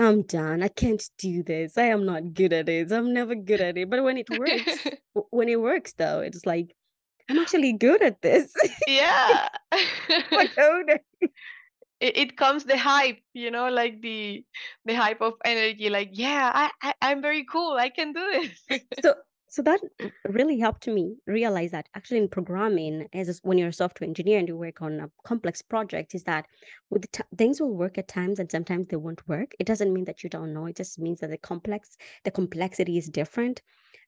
I'm 0.00 0.22
done. 0.22 0.62
I 0.62 0.68
can't 0.68 1.02
do 1.18 1.42
this. 1.42 1.76
I 1.76 1.84
am 1.84 2.06
not 2.06 2.34
good 2.34 2.52
at 2.52 2.68
it. 2.68 2.90
I'm 2.90 3.12
never 3.12 3.34
good 3.34 3.60
at 3.60 3.76
it. 3.76 3.90
But 3.90 4.02
when 4.02 4.16
it 4.16 4.30
works, 4.30 4.86
when 5.30 5.48
it 5.48 5.60
works 5.60 5.92
though, 5.92 6.20
it's 6.20 6.46
like 6.46 6.74
I'm 7.28 7.38
actually 7.38 7.74
good 7.74 8.02
at 8.02 8.22
this. 8.22 8.52
yeah 8.88 9.48
I'm 9.72 10.48
a 10.58 10.98
it, 12.00 12.16
it 12.16 12.36
comes 12.36 12.64
the 12.64 12.76
hype 12.78 13.18
you 13.34 13.50
know 13.50 13.68
like 13.68 14.00
the 14.00 14.44
the 14.86 14.94
hype 14.94 15.20
of 15.20 15.34
energy 15.44 15.90
like 15.90 16.10
yeah 16.12 16.50
I, 16.54 16.70
I 16.82 16.94
i'm 17.02 17.22
very 17.22 17.44
cool 17.44 17.76
i 17.78 17.90
can 17.90 18.12
do 18.12 18.48
this 18.68 18.80
So 19.02 19.14
So 19.50 19.62
that 19.62 19.80
really 20.28 20.60
helped 20.60 20.86
me 20.86 21.16
realize 21.26 21.72
that 21.72 21.88
actually 21.94 22.18
in 22.18 22.28
programming, 22.28 23.08
as 23.12 23.40
when 23.42 23.58
you're 23.58 23.68
a 23.68 23.72
software 23.72 24.08
engineer 24.08 24.38
and 24.38 24.46
you 24.46 24.56
work 24.56 24.80
on 24.80 25.00
a 25.00 25.10
complex 25.24 25.60
project, 25.60 26.14
is 26.14 26.22
that 26.22 26.46
with 26.88 27.10
t- 27.10 27.24
things 27.36 27.60
will 27.60 27.74
work 27.74 27.98
at 27.98 28.06
times 28.06 28.38
and 28.38 28.50
sometimes 28.50 28.86
they 28.88 28.96
won't 28.96 29.26
work. 29.28 29.52
It 29.58 29.66
doesn't 29.66 29.92
mean 29.92 30.04
that 30.04 30.22
you 30.22 30.30
don't 30.30 30.54
know. 30.54 30.66
It 30.66 30.76
just 30.76 31.00
means 31.00 31.18
that 31.20 31.30
the 31.30 31.36
complex, 31.36 31.98
the 32.24 32.30
complexity 32.30 32.96
is 32.96 33.08
different. 33.08 33.60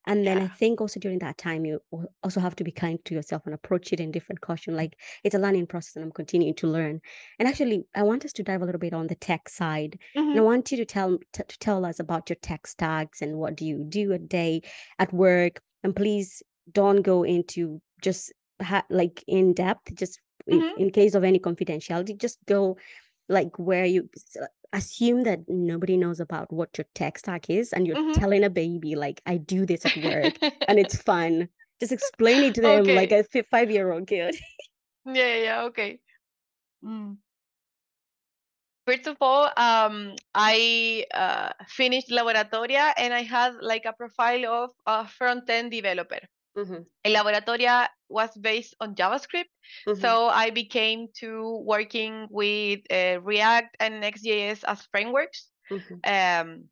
And 0.06 0.26
then 0.26 0.38
I 0.38 0.48
think 0.48 0.80
also 0.80 0.98
during 1.00 1.18
that 1.20 1.38
time, 1.38 1.64
you 1.64 1.80
also 2.22 2.40
have 2.40 2.56
to 2.56 2.64
be 2.64 2.72
kind 2.72 3.04
to 3.04 3.14
yourself 3.14 3.42
and 3.46 3.54
approach 3.54 3.92
it 3.92 4.00
in 4.00 4.10
different 4.10 4.40
caution. 4.40 4.74
Like 4.76 4.98
it's 5.24 5.34
a 5.34 5.38
learning 5.38 5.66
process 5.68 5.96
and 5.96 6.04
I'm 6.04 6.12
continuing 6.12 6.54
to 6.56 6.66
learn. 6.66 7.00
And 7.38 7.48
actually, 7.48 7.84
I 7.94 8.02
want 8.02 8.24
us 8.24 8.32
to 8.34 8.42
dive 8.42 8.62
a 8.62 8.64
little 8.66 8.80
bit 8.80 8.94
on 8.94 9.06
the 9.06 9.14
tech 9.14 9.48
side. 9.48 9.98
And 10.32 10.40
I 10.40 10.42
Mhm. 10.42 10.44
want 10.44 10.70
you 10.70 10.76
to 10.78 10.84
tell 10.84 11.18
t- 11.32 11.42
to 11.46 11.58
tell 11.58 11.84
us 11.84 12.00
about 12.00 12.28
your 12.28 12.36
tech 12.42 12.66
stacks 12.66 13.22
and 13.22 13.38
what 13.38 13.56
do 13.56 13.64
you 13.66 13.84
do 13.88 14.12
a 14.12 14.18
day 14.18 14.62
at 14.98 15.12
work. 15.12 15.60
And 15.84 15.94
please 15.94 16.42
don't 16.70 17.02
go 17.02 17.22
into 17.22 17.80
just 18.02 18.32
ha- 18.60 18.86
like 18.90 19.22
in 19.26 19.52
depth, 19.54 19.94
just 19.94 20.20
if, 20.46 20.64
Mhm. 20.64 20.76
in 20.76 20.90
case 20.90 21.14
of 21.14 21.24
any 21.24 21.38
confidentiality, 21.38 22.16
just 22.18 22.38
go 22.46 22.76
like 23.32 23.58
where 23.58 23.84
you 23.84 24.08
assume 24.72 25.24
that 25.24 25.40
nobody 25.48 25.96
knows 25.96 26.20
about 26.20 26.52
what 26.52 26.76
your 26.78 26.86
tech 26.94 27.18
stack 27.18 27.50
is 27.50 27.72
and 27.72 27.86
you're 27.86 27.96
Mhm. 27.96 28.12
telling 28.14 28.44
a 28.44 28.50
baby 28.50 28.94
like 28.94 29.20
i 29.26 29.36
do 29.36 29.66
this 29.66 29.84
at 29.84 29.96
work 29.96 30.38
and 30.68 30.78
it's 30.78 30.96
fun 31.10 31.48
just 31.80 31.92
explain 31.92 32.42
it 32.42 32.54
to 32.54 32.60
them 32.60 32.86
like 32.86 33.12
a 33.12 33.24
five 33.50 33.70
year 33.70 33.92
old 33.92 34.06
kid 34.06 34.36
Yeah, 35.04 35.36
yeah, 35.36 35.62
okay. 35.64 36.00
Mm. 36.84 37.18
First 38.86 39.06
of 39.06 39.16
all, 39.20 39.50
um, 39.56 40.14
I 40.34 41.06
uh, 41.14 41.52
finished 41.68 42.10
laboratoria 42.10 42.92
and 42.96 43.14
I 43.14 43.22
had 43.22 43.54
like 43.60 43.84
a 43.84 43.92
profile 43.92 44.46
of 44.46 44.70
a 44.86 45.06
front-end 45.06 45.70
developer. 45.70 46.18
Mhm, 46.54 46.86
El 47.04 47.12
laboratoria 47.14 47.88
was 48.08 48.30
based 48.36 48.74
on 48.80 48.94
JavaScript, 48.94 49.50
mhm, 49.86 49.98
so 50.00 50.28
I 50.28 50.50
became 50.50 51.08
to 51.18 51.62
working 51.64 52.28
with 52.30 52.80
uh, 52.90 53.20
React 53.22 53.76
and 53.80 54.00
Next.js 54.00 54.64
as 54.66 54.86
frameworks. 54.92 55.50
mhm, 55.70 56.02
Um, 56.04 56.68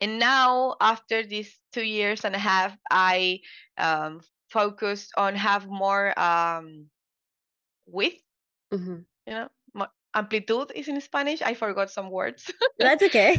and 0.00 0.18
now, 0.18 0.76
after 0.80 1.24
these 1.24 1.58
two 1.72 1.84
years 1.84 2.24
and 2.24 2.34
a 2.34 2.38
half, 2.38 2.76
I 2.90 3.40
um, 3.78 4.20
focused 4.50 5.12
on 5.16 5.34
have 5.36 5.66
more 5.68 6.18
um, 6.18 6.90
width, 7.86 8.22
mhm. 8.70 9.06
you 9.26 9.32
know, 9.34 9.48
mo- 10.14 10.22
amplitud 10.22 10.70
is 10.74 10.88
in 10.88 11.00
Spanish. 11.00 11.42
I 11.42 11.54
forgot 11.54 11.90
some 11.90 12.10
words. 12.10 12.50
that's 12.78 13.02
okay 13.08 13.38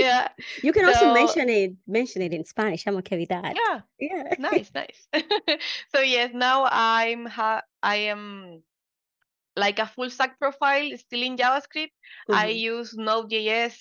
yeah. 0.00 0.28
you 0.62 0.72
can 0.72 0.84
also 0.84 1.12
mention 1.12 1.48
it 1.48 1.72
mention 1.86 2.22
it 2.22 2.32
in 2.32 2.44
spanish 2.44 2.86
i'm 2.86 2.96
okay 2.96 3.18
with 3.18 3.28
that 3.28 3.56
yeah, 3.56 3.80
yeah 3.98 4.34
nice, 4.38 4.70
nice. 4.74 5.08
so 5.94 6.00
yes, 6.00 6.30
now 6.34 6.66
I'm 6.70 7.26
ha- 7.26 7.62
I 7.82 7.96
am 8.12 8.62
like 9.56 9.78
a 9.78 9.86
full 9.86 10.10
stack 10.10 10.38
profile 10.38 10.90
still 10.96 11.22
in 11.22 11.36
JavaScript. 11.36 11.92
I 12.30 12.48
Mhm, 12.48 12.58
use 12.60 12.94
Node.js 12.96 13.74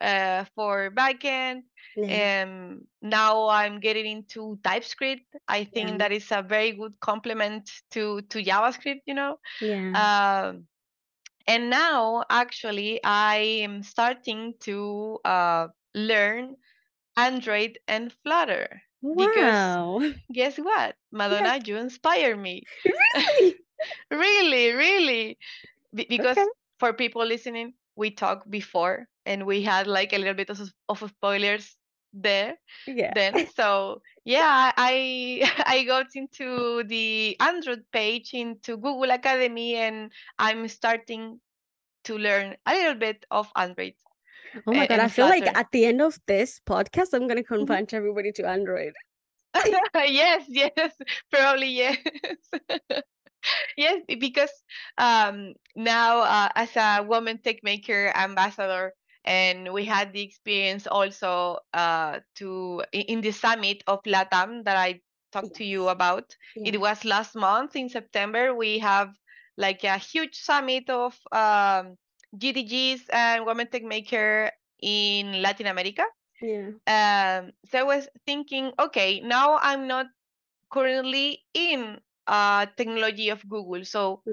uh, 0.00 0.44
for 0.54 0.90
backend. 0.90 1.62
yeah 1.96 2.08
And 2.08 2.86
now 3.02 3.48
I'm 3.48 3.80
getting 3.80 4.06
into 4.06 4.58
TypeScript. 4.62 5.26
I 5.46 5.64
think 5.64 5.88
yeah 5.90 5.96
that 5.98 6.12
is 6.12 6.30
a 6.32 6.42
very 6.42 6.72
good 6.72 6.98
complement 7.00 7.70
to 7.92 8.22
to 8.34 8.42
JavaScript. 8.42 9.02
You 9.06 9.14
know. 9.14 9.38
yeah 9.60 10.50
Um, 10.50 10.66
and 11.50 11.70
now 11.70 12.24
actually 12.30 13.00
I 13.04 13.36
am 13.66 13.82
starting 13.82 14.54
to 14.60 15.18
uh, 15.24 15.68
learn 15.94 16.56
Android 17.16 17.78
and 17.88 18.12
Flutter 18.22 18.82
because 19.16 19.78
wow. 19.78 20.00
guess 20.32 20.58
what, 20.58 20.96
yes. 21.28 21.54
Madona, 21.54 21.60
you 21.66 21.76
inspire 21.76 22.36
me. 22.36 22.64
really? 22.84 23.56
Really, 24.10 24.72
really, 24.72 25.38
Be- 25.94 26.06
because 26.08 26.38
okay. 26.38 26.46
for 26.78 26.92
people 26.94 27.24
listening, 27.26 27.74
we 27.96 28.10
talked 28.10 28.50
before 28.50 29.08
and 29.26 29.46
we 29.46 29.62
had 29.62 29.86
like 29.86 30.12
a 30.12 30.18
little 30.18 30.34
bit 30.34 30.50
of, 30.50 30.60
of 30.88 31.10
spoilers 31.10 31.76
there 32.12 32.54
yeah. 32.86 33.12
then 33.14 33.34
so 33.56 34.00
yeah 34.24 34.72
i 34.76 35.42
i 35.66 35.84
got 35.84 36.06
into 36.14 36.82
the 36.84 37.36
android 37.40 37.82
page 37.92 38.34
into 38.34 38.76
google 38.76 39.10
academy 39.10 39.76
and 39.76 40.10
i'm 40.38 40.66
starting 40.68 41.40
to 42.04 42.16
learn 42.18 42.56
a 42.66 42.72
little 42.72 42.94
bit 42.94 43.24
of 43.30 43.48
android 43.56 43.94
oh 44.66 44.74
my 44.74 44.86
god 44.86 45.00
i 45.00 45.08
feel 45.08 45.28
like 45.28 45.46
at 45.56 45.66
the 45.72 45.84
end 45.84 46.00
of 46.02 46.18
this 46.26 46.60
podcast 46.66 47.12
i'm 47.12 47.26
going 47.28 47.36
to 47.36 47.44
Mhm. 47.44 47.58
convert 47.58 47.94
everybody 47.94 48.32
to 48.32 48.46
android. 48.48 48.92
Yes 50.06 50.44
yes 50.48 50.92
probably 51.30 51.68
yes. 51.68 51.98
Yes 53.76 54.02
because 54.18 54.52
um 54.98 55.54
now 55.74 56.20
uh, 56.20 56.48
as 56.54 56.76
a 56.76 57.02
woman 57.02 57.38
tech 57.38 57.56
maker 57.62 58.12
ambassador 58.14 58.92
and 59.24 59.72
we 59.72 59.84
had 59.84 60.12
the 60.12 60.22
experience 60.22 60.86
also 60.86 61.58
uh 61.74 62.20
to 62.34 62.82
in 62.92 63.20
the 63.20 63.30
summit 63.30 63.82
of 63.86 64.02
latam 64.04 64.64
that 64.64 64.76
i 64.76 65.00
talked 65.32 65.54
to 65.54 65.64
you 65.64 65.88
about. 65.88 66.34
Yeah. 66.56 66.72
it 66.74 66.80
was 66.80 67.04
last 67.04 67.36
month 67.36 67.76
in 67.76 67.88
september. 67.88 68.52
We 68.52 68.80
have 68.80 69.14
like 69.56 69.84
a 69.84 69.98
huge 69.98 70.34
summit 70.34 70.90
of 70.90 71.14
um 71.30 71.96
gdgs 72.36 73.02
and 73.12 73.46
women 73.46 73.68
tech 73.68 73.84
maker 73.84 74.50
in 74.82 75.42
latin 75.42 75.66
america. 75.66 76.04
Yeah. 76.42 76.74
Um 76.86 77.52
so 77.70 77.78
i 77.78 77.82
was 77.82 78.08
thinking 78.26 78.72
okay 78.78 79.20
now 79.20 79.58
i'm 79.62 79.86
not 79.86 80.06
currently 80.70 81.42
in 81.52 82.00
uh, 82.26 82.66
technology 82.76 83.28
of 83.28 83.46
Google. 83.48 83.84
So 83.84 84.22
yeah. 84.24 84.32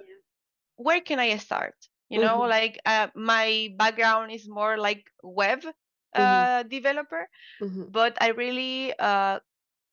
where 0.78 1.02
can 1.02 1.20
I 1.20 1.36
start? 1.38 1.76
You 2.10 2.20
know, 2.20 2.42
Mhm, 2.42 2.48
like 2.48 2.80
uh, 2.86 3.08
my 3.16 3.70
background 3.78 4.32
is 4.32 4.48
more 4.48 4.78
like 4.78 5.06
web 5.24 5.64
mhm, 6.16 6.48
uh, 6.48 6.64
developer, 6.64 7.28
mhm, 7.60 7.90
but 7.90 8.18
I 8.22 8.30
really 8.30 8.94
uh, 9.00 9.40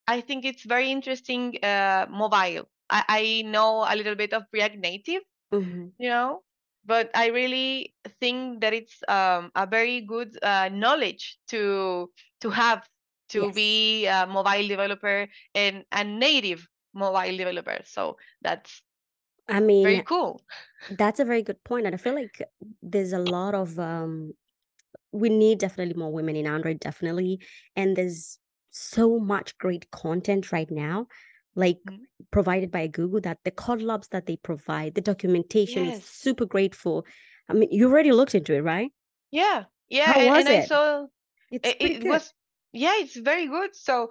I 0.09 0.21
think 0.23 0.45
it's 0.45 0.65
very 0.65 0.91
interesting 0.91 1.59
uh, 1.65 2.07
mobile. 2.11 2.69
I, 2.91 3.05
I 3.09 3.43
know 3.47 3.87
a 3.89 3.97
little 3.97 4.17
bit 4.17 4.33
of 4.35 4.45
React 4.53 4.79
Native, 4.79 5.23
mhm. 5.53 5.95
you 5.99 6.09
know, 6.09 6.43
but 6.85 7.11
I 7.15 7.29
really 7.29 7.95
think 8.21 8.61
that 8.61 8.75
it's 8.75 9.01
um, 9.09 9.51
a 9.55 9.67
very 9.67 10.01
good 10.03 10.37
uh, 10.43 10.69
knowledge 10.71 11.39
to 11.49 12.13
to 12.41 12.51
have 12.51 12.89
to 13.31 13.51
Yes. 13.51 13.53
be 13.53 14.07
a 14.07 14.27
mobile 14.27 14.69
developer 14.69 15.29
and 15.55 15.85
a 15.93 16.05
native 16.05 16.69
mobile 16.95 17.37
developer. 17.37 17.81
So 17.85 18.17
that's 18.43 18.83
I 19.49 19.61
very 19.83 20.01
mean, 20.01 20.05
cool. 20.05 20.41
that's 20.89 21.21
a 21.21 21.25
very 21.25 21.43
good 21.43 21.63
point, 21.65 21.87
and 21.87 21.95
I 21.95 21.99
feel 21.99 22.15
like 22.15 22.43
there's 22.83 23.13
a 23.13 23.19
lot 23.21 23.55
of 23.55 23.79
um 23.79 24.33
we 25.13 25.29
need 25.31 25.59
definitely 25.61 25.95
more 25.95 26.13
women 26.13 26.37
in 26.37 26.47
Android, 26.47 26.81
definitely. 26.81 27.41
And 27.77 27.97
there's 27.97 28.39
so 28.71 29.19
much 29.21 29.59
great 29.59 29.91
content 29.93 30.53
right 30.53 30.71
now, 30.71 31.09
like 31.57 31.81
Mhm. 31.85 32.05
provided 32.33 32.71
by 32.71 32.87
Google 32.89 33.21
that 33.23 33.39
the 33.45 33.53
collabs 33.53 34.11
that 34.11 34.27
they 34.27 34.37
provide, 34.39 34.95
the 34.95 35.01
documentation 35.03 35.87
is 35.87 35.99
Yes. 35.99 36.05
super 36.05 36.47
grateful. 36.47 37.07
I 37.49 37.55
mean, 37.55 37.71
you 37.73 37.89
already 37.91 38.13
looked 38.13 38.35
into 38.37 38.55
it, 38.55 38.63
right? 38.63 38.93
Yeah. 39.31 39.65
Yeah. 39.89 40.13
How 40.13 40.19
And, 40.19 40.35
was 40.35 40.47
and 40.47 40.49
I 40.49 40.61
it? 40.61 40.61
saw 40.61 41.07
It's 41.51 41.75
it, 41.81 41.81
it 41.81 42.05
was, 42.05 42.33
yeah, 42.73 42.95
it's 42.97 43.17
very 43.17 43.47
good. 43.49 43.75
So 43.77 44.11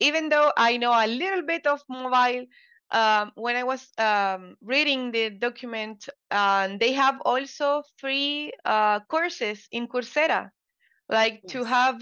even 0.00 0.30
though 0.30 0.52
I 0.56 0.78
know 0.78 0.92
a 0.92 1.08
little 1.08 1.42
bit 1.42 1.66
of 1.66 1.82
mobile, 1.88 2.46
um, 2.90 3.32
when 3.34 3.56
I 3.56 3.64
was 3.64 3.88
um, 3.98 4.56
reading 4.62 5.10
the 5.12 5.30
document, 5.30 6.08
um, 6.30 6.78
they 6.78 6.92
have 6.92 7.20
also 7.24 7.82
free 7.98 8.52
uh, 8.64 9.00
courses 9.00 9.66
in 9.70 9.88
Coursera, 9.88 10.50
like 11.08 11.46
to 11.48 11.64
have 11.64 12.00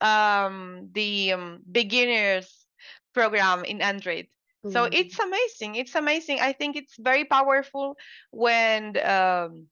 um, 0.00 0.88
the 0.92 1.32
um, 1.32 1.60
beginners 1.70 2.66
program 3.14 3.64
in 3.64 3.80
Android. 3.80 4.26
So 4.66 4.88
it's 4.90 5.18
amazing. 5.18 5.76
It's 5.76 5.94
amazing. 5.94 6.40
I 6.40 6.52
think 6.52 6.76
it's 6.76 6.96
very 6.98 7.24
powerful 7.24 7.96
when 8.30 8.96
um, 9.04 9.68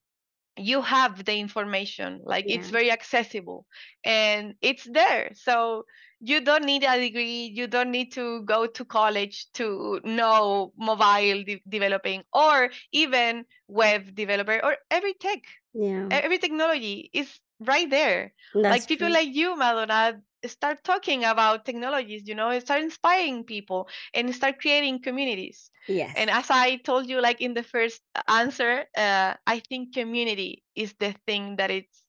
you 0.56 0.80
have 0.82 1.24
the 1.24 1.36
information 1.36 2.20
like 2.24 2.44
it's 2.48 2.70
very 2.70 2.90
accessible 2.90 3.66
and 4.04 4.54
it's 4.60 4.84
there 4.84 5.30
so 5.34 5.84
you 6.24 6.40
don't 6.40 6.64
need 6.64 6.84
a 6.84 6.98
degree 6.98 7.52
you 7.54 7.66
don't 7.66 7.90
need 7.90 8.12
to 8.12 8.42
go 8.44 8.66
to 8.66 8.84
college 8.84 9.46
to 9.52 10.00
know 10.04 10.72
mobile 10.76 11.42
de- 11.44 11.62
developing 11.68 12.22
or 12.32 12.70
even 12.92 13.44
web 13.68 14.14
developer 14.14 14.60
or 14.64 14.76
every 14.90 15.14
tech 15.14 15.40
Yeah. 15.74 16.10
every 16.10 16.38
technology 16.38 17.10
is 17.12 17.40
right 17.60 17.90
there 17.90 18.32
That's 18.54 18.68
like 18.68 18.86
people 18.88 19.08
true. 19.08 19.10
like 19.10 19.28
you 19.34 19.56
madona 19.56 20.20
start 20.46 20.82
talking 20.84 21.24
about 21.24 21.64
technologies 21.64 22.22
you 22.26 22.34
know 22.34 22.58
start 22.60 22.82
inspiring 22.82 23.44
people 23.44 23.88
and 24.14 24.34
start 24.34 24.58
creating 24.60 25.02
communities 25.02 25.70
Yes. 25.86 26.16
and 26.16 26.30
as 26.30 26.50
I 26.50 26.76
told 26.76 27.08
you, 27.08 27.20
like 27.20 27.40
in 27.40 27.54
the 27.54 27.62
first 27.62 28.02
answer, 28.28 28.84
uh, 28.96 29.34
I 29.46 29.60
think 29.60 29.94
community 29.94 30.64
is 30.74 30.94
the 30.98 31.12
thing 31.26 31.56
that 31.56 31.70
it's 31.70 32.04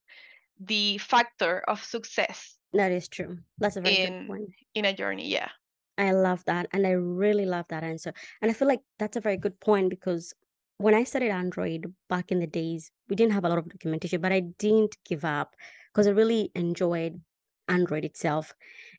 the 0.59 0.97
factor 0.97 1.59
of 1.67 1.83
success 1.83 2.54
That 2.75 2.91
is 2.91 3.07
true. 3.07 3.39
That's 3.57 3.75
a 3.75 3.81
very 3.81 3.95
good 3.95 4.13
in 4.13 4.27
point. 4.27 4.53
in 4.73 4.85
a 4.85 4.93
journey. 4.93 5.29
Yeah. 5.29 5.51
I 5.97 6.11
love 6.11 6.43
that. 6.45 6.67
And 6.73 6.85
I 6.85 6.91
really 6.91 7.45
love 7.45 7.67
that 7.69 7.83
answer. 7.83 8.13
And 8.41 8.51
I 8.51 8.53
feel 8.53 8.67
like 8.67 8.81
that's 8.99 9.15
a 9.15 9.21
very 9.21 9.37
good 9.37 9.59
point 9.61 9.89
because 9.89 10.33
when 10.77 10.93
I 10.93 11.05
studied 11.05 11.29
Android 11.29 11.93
back 12.09 12.31
in 12.31 12.39
the 12.39 12.47
days, 12.47 12.91
we 13.07 13.15
didn't 13.15 13.31
have 13.33 13.45
a 13.45 13.49
lot 13.49 13.59
of 13.59 13.69
documentation, 13.69 14.19
but 14.19 14.33
I 14.33 14.41
didn't 14.41 14.97
give 15.05 15.23
up 15.23 15.55
because 15.93 16.05
I 16.07 16.11
really 16.11 16.51
enjoyed 16.53 17.21
Android 17.69 18.03
itself. 18.03 18.53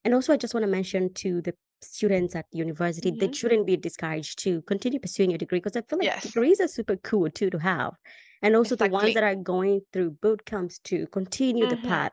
And 0.04 0.14
also, 0.14 0.32
I 0.32 0.38
just 0.38 0.54
want 0.54 0.64
to 0.64 0.70
mention 0.70 1.12
to 1.14 1.42
the 1.42 1.54
students 1.82 2.34
at 2.34 2.46
university, 2.52 3.10
they 3.10 3.28
Mhm. 3.28 3.34
shouldn't 3.34 3.66
be 3.66 3.76
discouraged 3.76 4.38
to 4.40 4.62
continue 4.62 4.98
pursuing 4.98 5.30
your 5.30 5.38
degree 5.38 5.58
because 5.58 5.76
I 5.76 5.82
feel 5.82 5.98
like 5.98 6.08
Yes, 6.08 6.24
degrees 6.24 6.60
are 6.62 6.68
super 6.68 6.96
cool 6.96 7.30
too 7.30 7.50
to 7.50 7.58
have. 7.58 7.92
And 8.40 8.56
also, 8.56 8.74
the 8.74 8.86
ones 8.86 9.12
that 9.14 9.22
are 9.22 9.36
going 9.36 9.82
through 9.92 10.12
boot 10.12 10.46
camps 10.46 10.78
to 10.84 11.06
continue 11.08 11.66
the 11.66 11.76
hmm 11.76 11.76
path. 11.76 12.12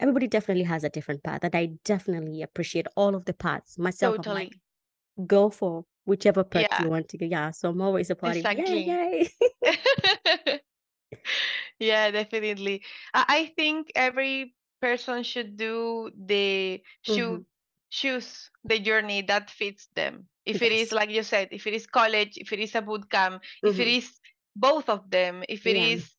Everybody 0.00 0.26
definitely 0.28 0.64
has 0.64 0.84
a 0.84 0.90
different 0.90 1.22
path, 1.22 1.44
and 1.44 1.54
I 1.54 1.66
definitely 1.84 2.42
appreciate 2.42 2.86
all 2.96 3.14
of 3.14 3.24
the 3.26 3.34
paths. 3.34 3.78
Myself, 3.78 4.18
I'm 4.18 4.30
like, 4.30 4.48
Totally. 4.48 4.62
go 5.26 5.50
for 5.50 5.86
whichever 6.06 6.44
path 6.44 6.68
Yeah, 6.68 6.84
you 6.84 6.90
want 6.90 7.08
to 7.10 7.18
go. 7.18 7.26
Yeah, 7.26 7.50
so 7.52 7.70
I'm 7.70 7.82
always. 7.82 8.10
Yay, 8.10 8.18
exactly. 8.24 8.86
yay. 8.86 9.28
Yeah, 11.78 12.10
definitely. 12.10 12.84
I, 13.12 13.24
I 13.28 13.46
think 13.56 13.92
every 13.94 14.54
person 14.80 15.22
should 15.22 15.56
do 15.56 16.10
the 16.16 16.82
should 17.02 17.44
choose 17.90 18.50
the 18.64 18.78
journey 18.80 19.22
that 19.22 19.50
fits 19.50 19.88
them. 19.94 20.28
If 20.44 20.62
it 20.62 20.72
is 20.72 20.92
like 20.92 21.10
you 21.10 21.22
said, 21.22 21.48
if 21.52 21.66
it 21.66 21.74
is 21.74 21.86
college, 21.86 22.36
if 22.36 22.52
it 22.52 22.58
is 22.60 22.74
a 22.74 22.82
boot 22.82 23.10
camp, 23.10 23.42
if 23.64 23.80
it 23.80 23.88
hmm 23.88 23.88
is 23.88 24.18
both 24.56 24.88
of 24.88 25.10
them, 25.10 25.42
if 25.48 25.66
it 25.66 25.76
Yeah. 25.76 25.76
is 25.76 26.16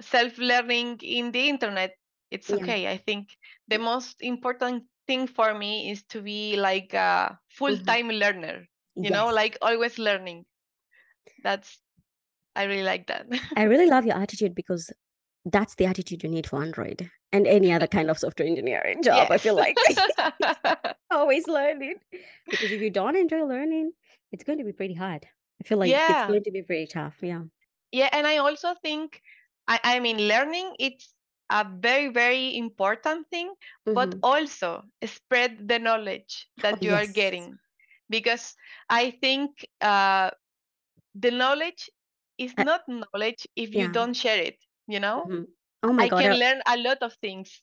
self-learning 0.00 1.00
in 1.02 1.32
the 1.32 1.48
internet, 1.48 1.94
it's 2.34 2.52
Yeah. 2.52 2.64
okay. 2.64 2.88
I 2.90 2.98
think 2.98 3.36
the 3.68 3.78
most 3.78 4.22
important 4.22 4.84
thing 5.06 5.26
for 5.28 5.54
me 5.54 5.90
is 5.90 6.04
to 6.14 6.22
be 6.22 6.56
like 6.56 6.94
a 6.94 7.40
hmm 7.68 7.94
full-time 7.94 8.08
learner, 8.10 8.66
you 9.00 9.10
know, 9.10 9.30
like 9.30 9.58
always 9.62 9.98
learning. 9.98 10.46
That's 11.42 11.80
I 12.56 12.64
really 12.64 12.84
like 12.84 13.08
that. 13.08 13.28
I 13.56 13.64
really 13.64 13.86
love 13.86 14.04
your 14.06 14.16
attitude 14.16 14.54
because 14.54 14.92
that's 15.44 15.76
the 15.76 15.86
attitude 15.86 16.22
you 16.24 16.30
need 16.30 16.46
for 16.48 16.62
Android 16.62 17.10
and 17.32 17.46
any 17.46 17.72
other 17.72 17.86
kind 17.86 18.10
of 18.10 18.18
software 18.18 18.48
engineering 18.48 19.02
job. 19.02 19.30
I 19.30 19.38
feel 19.38 19.56
like 19.56 19.80
always 21.10 21.48
learning 21.48 21.96
because 22.50 22.72
if 22.72 22.80
you 22.80 22.90
don't 22.90 23.16
enjoy 23.16 23.44
learning, 23.44 23.92
it's 24.32 24.44
going 24.44 24.58
to 24.58 24.64
be 24.64 24.72
pretty 24.72 24.94
hard. 24.94 25.26
I 25.60 25.64
feel 25.64 25.78
like 25.78 26.04
it's 26.08 26.22
going 26.22 26.44
to 26.44 26.50
be 26.50 26.62
pretty 26.62 26.86
tough. 26.86 27.18
Yeah. 27.22 27.44
Yeah, 27.92 28.08
and 28.12 28.26
I 28.26 28.38
also 28.38 28.74
think 28.74 29.22
I, 29.68 29.80
I 29.82 30.00
mean 30.00 30.18
learning 30.28 30.74
it's 30.78 31.13
a 31.50 31.64
very, 31.68 32.08
very 32.08 32.56
important 32.56 33.28
thing, 33.30 33.54
but 33.92 34.14
hmm 34.14 34.22
also 34.22 34.82
spread 35.04 35.68
the 35.68 35.78
knowledge 35.78 36.48
Oh, 36.58 36.58
that 36.58 36.82
you 36.82 36.92
are 36.94 37.06
getting. 37.06 37.58
Because 38.10 38.56
I 38.88 39.10
think 39.10 39.66
uh, 39.80 40.30
the 41.14 41.30
knowledge 41.30 41.90
is 42.38 42.56
Uh, 42.58 42.64
not 42.64 42.82
knowledge 42.88 43.46
if 43.56 43.74
you 43.74 43.88
don't 43.88 44.14
share 44.14 44.38
it, 44.40 44.58
you 44.86 45.00
know? 45.00 45.32
hmm 45.32 45.44
Oh 45.82 45.92
my 45.92 45.98
I 45.98 46.08
God. 46.08 46.10
can 46.10 46.38
learn 46.38 46.62
a 46.66 46.76
lot 46.78 46.98
of 47.02 47.14
things, 47.14 47.62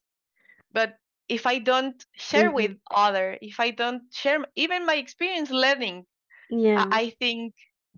but 0.71 0.97
if 1.27 1.45
I 1.45 1.59
don't 1.59 2.03
share 2.15 2.51
mhm. 2.51 2.51
with 2.51 2.77
other, 2.91 3.37
if 3.41 3.59
I 3.59 3.71
don't 3.71 4.13
share 4.13 4.45
even 4.55 4.85
my 4.85 4.95
experience 4.95 5.49
learning, 5.51 6.05
Yeah. 6.49 6.93
I 6.93 7.11
think 7.19 7.55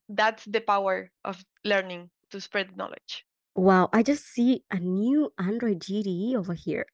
that's 0.10 0.46
the 0.46 0.62
power 0.62 1.12
of 1.24 1.44
learning 1.64 2.12
to 2.32 2.42
spread 2.42 2.76
knowledge. 2.78 3.26
Wow. 3.56 3.90
I 3.94 4.04
just 4.04 4.26
see 4.26 4.64
a 4.72 4.80
new 4.80 5.32
Android 5.38 5.82
GDE 5.82 6.36
over 6.36 6.54
here. 6.54 6.86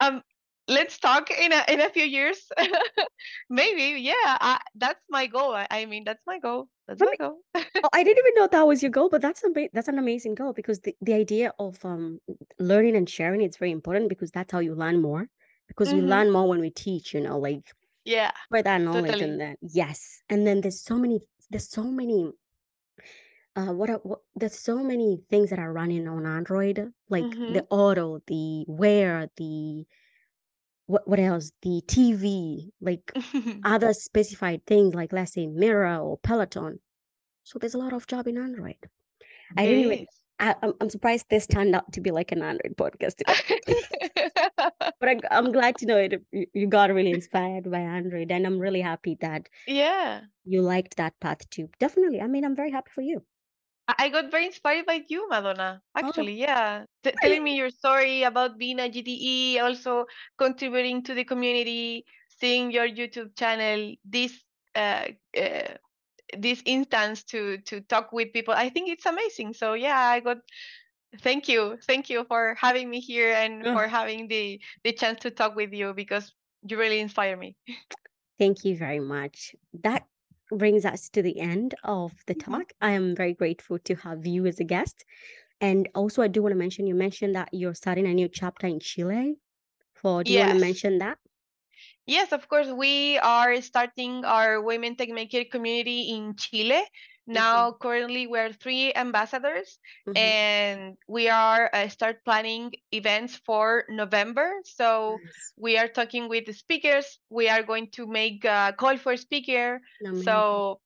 Um, 0.00 0.22
let's 0.68 0.98
talk 0.98 1.30
in 1.30 1.52
a 1.52 1.64
in 1.68 1.80
a 1.80 1.90
few 1.90 2.04
years. 2.04 2.48
Maybe, 3.50 4.00
yeah. 4.00 4.14
I, 4.40 4.60
that's 4.74 5.00
my 5.08 5.26
goal. 5.26 5.54
I, 5.54 5.66
I 5.70 5.86
mean, 5.86 6.04
that's 6.04 6.22
my 6.26 6.38
goal. 6.38 6.68
That's 6.86 7.02
my 7.04 7.16
goal. 7.16 7.40
Oh, 7.82 7.88
I 7.94 8.04
didn't 8.04 8.18
even 8.26 8.34
know 8.34 8.46
that 8.48 8.66
was 8.66 8.82
your 8.82 8.90
goal, 8.90 9.08
but 9.08 9.22
that's 9.22 9.42
a 9.42 9.68
that's 9.72 9.88
an 9.88 9.98
amazing 9.98 10.34
goal 10.34 10.52
because 10.52 10.80
the, 10.80 10.94
the 11.00 11.14
idea 11.14 11.52
of 11.58 11.82
um 11.84 12.20
learning 12.58 12.94
and 12.96 13.08
sharing 13.08 13.40
it's 13.40 13.56
very 13.56 13.70
important 13.70 14.08
because 14.10 14.30
that's 14.30 14.52
how 14.52 14.58
you 14.58 14.74
learn 14.74 15.00
more. 15.00 15.28
Because 15.66 15.92
we 15.94 16.00
hmm 16.00 16.00
learn 16.02 16.30
more 16.30 16.48
when 16.48 16.60
we 16.60 16.70
teach, 16.70 17.14
you 17.14 17.20
know, 17.20 17.38
like 17.38 17.72
Yeah, 18.04 18.32
spread 18.46 18.66
that 18.66 18.80
knowledge 18.82 19.20
totally. 19.20 19.22
and 19.22 19.40
then 19.40 19.56
yes. 19.62 20.22
And 20.30 20.46
then 20.46 20.62
there's 20.62 20.82
so 20.82 20.98
many 20.98 21.20
there's 21.50 21.70
so 21.70 21.84
many 21.84 22.32
uh 23.56 23.72
what, 23.72 23.90
are, 23.90 23.98
what 24.02 24.20
there's 24.36 24.58
so 24.58 24.82
many 24.82 25.20
things 25.28 25.50
that 25.50 25.58
are 25.58 25.72
running 25.72 26.08
on 26.08 26.26
Android, 26.26 26.92
like 27.08 27.24
hmm 27.24 27.52
the 27.52 27.66
auto, 27.70 28.20
the 28.26 28.64
wear, 28.68 29.28
the 29.36 29.86
what 30.86 31.06
what 31.08 31.18
else? 31.20 31.52
The 31.62 31.82
TV, 31.86 32.70
like 32.80 33.12
other 33.64 33.92
specified 33.92 34.64
things 34.66 34.94
like 34.94 35.12
let's 35.12 35.32
say 35.32 35.46
Mirror 35.46 35.98
or 35.98 36.18
Peloton. 36.18 36.80
So 37.44 37.58
there's 37.58 37.74
a 37.74 37.78
lot 37.78 37.92
of 37.92 38.06
job 38.06 38.26
in 38.28 38.38
Android. 38.38 38.76
I 39.56 39.66
didn't 39.66 39.84
even. 39.84 40.06
I, 40.38 40.54
I'm, 40.62 40.72
I'm 40.80 40.90
surprised 40.90 41.26
this 41.28 41.46
turned 41.46 41.74
out 41.74 41.92
to 41.92 42.00
be 42.00 42.10
like 42.10 42.32
an 42.32 42.42
Android 42.42 42.76
podcast 42.76 43.16
today. 43.16 43.82
but 44.56 45.08
I, 45.08 45.20
I'm 45.30 45.52
glad 45.52 45.76
to 45.78 45.86
know 45.86 45.98
it. 45.98 46.22
You, 46.32 46.46
you 46.54 46.66
got 46.66 46.90
really 46.92 47.12
inspired 47.12 47.70
by 47.70 47.80
Android, 47.80 48.30
and 48.32 48.46
I'm 48.46 48.58
really 48.58 48.80
happy 48.80 49.16
that 49.20 49.48
Yeah. 49.66 50.22
you 50.44 50.62
liked 50.62 50.96
that 50.96 51.18
path 51.20 51.48
too. 51.50 51.68
Definitely. 51.78 52.20
I 52.20 52.26
mean, 52.26 52.44
I'm 52.44 52.56
very 52.56 52.70
happy 52.70 52.90
for 52.94 53.02
you. 53.02 53.22
I 53.98 54.08
got 54.08 54.30
very 54.30 54.46
inspired 54.46 54.86
by 54.86 55.02
you, 55.08 55.28
Madona. 55.30 55.80
Oh, 55.96 56.08
Actually, 56.08 56.34
yeah. 56.34 56.84
T 57.02 57.12
telling 57.22 57.44
me 57.44 57.56
your 57.56 57.70
story 57.70 58.24
about 58.24 58.58
being 58.58 58.78
a 58.78 58.88
GDE, 58.88 59.58
also 59.58 60.06
contributing 60.38 61.02
to 61.04 61.14
the 61.14 61.24
community, 61.24 62.04
seeing 62.28 62.70
your 62.70 62.88
YouTube 62.88 63.36
channel, 63.36 63.94
this 64.04 64.32
uh, 64.74 65.08
uh, 65.36 65.74
this 66.36 66.62
instance 66.66 67.24
to 67.24 67.58
to 67.66 67.80
talk 67.80 68.12
with 68.12 68.32
people. 68.32 68.54
I 68.54 68.68
think 68.68 68.90
it's 68.90 69.06
amazing. 69.06 69.54
So 69.54 69.74
yeah, 69.74 69.98
I 69.98 70.20
got 70.20 70.38
thank 71.22 71.48
you, 71.48 71.78
thank 71.86 72.10
you 72.10 72.24
for 72.28 72.54
having 72.58 72.90
me 72.90 73.00
here 73.00 73.32
and 73.32 73.64
for 73.64 73.88
having 73.88 74.28
the 74.28 74.60
the 74.84 74.92
chance 74.92 75.20
to 75.20 75.30
talk 75.30 75.56
with 75.56 75.72
you 75.72 75.94
because 75.94 76.32
you 76.62 76.78
really 76.78 77.00
inspire 77.00 77.36
me. 77.36 77.56
thank 78.38 78.64
you 78.64 78.76
very 78.76 79.00
much. 79.00 79.54
That 79.82 80.04
brings 80.50 80.84
us 80.84 81.08
to 81.10 81.22
the 81.22 81.40
end 81.40 81.74
of 81.84 82.14
the 82.26 82.34
Mhm. 82.34 82.60
talk. 82.60 82.72
I 82.80 82.92
am 82.92 83.14
very 83.16 83.34
grateful 83.34 83.78
to 83.80 83.94
have 83.96 84.26
you 84.26 84.46
as 84.46 84.60
a 84.60 84.64
guest. 84.64 85.04
And 85.60 85.88
also, 85.94 86.22
I 86.22 86.28
do 86.28 86.42
want 86.42 86.52
to 86.52 86.58
mention 86.58 86.86
you 86.86 86.94
mentioned 86.96 87.34
that 87.36 87.50
you're 87.52 87.74
starting 87.74 88.06
a 88.06 88.14
new 88.14 88.28
chapter 88.28 88.66
in 88.66 88.80
Chile. 88.80 89.36
For 89.94 90.24
do 90.24 90.32
you 90.32 90.38
want 90.40 90.50
to 90.50 90.56
mention 90.56 90.98
that? 90.98 91.18
Yes, 92.10 92.32
of 92.32 92.48
course. 92.48 92.68
We 92.68 93.18
are 93.18 93.60
starting 93.62 94.24
our 94.24 94.60
Women 94.60 94.96
Tech 94.96 95.10
Maker 95.10 95.44
community 95.44 96.10
in 96.10 96.34
Chile. 96.36 96.82
hmm 97.26 97.32
Now, 97.32 97.72
currently, 97.72 98.26
we're 98.26 98.52
three 98.52 98.92
ambassadors, 98.94 99.78
hmm 100.06 100.16
and 100.16 100.98
we 101.06 101.28
are 101.30 101.70
uh, 101.72 101.88
start 101.88 102.24
planning 102.24 102.72
events 102.90 103.36
for 103.46 103.84
November. 103.88 104.50
So 104.64 105.18
Nice. 105.22 105.52
we 105.56 105.78
are 105.78 105.86
talking 105.88 106.28
with 106.28 106.46
the 106.46 106.52
speakers. 106.52 107.06
We 107.30 107.48
are 107.48 107.62
going 107.62 107.90
to 107.92 108.06
make 108.08 108.44
a 108.44 108.74
call 108.76 108.98
for 108.98 109.16
speaker. 109.16 109.80
Amazing. 110.02 110.24
So 110.24 110.80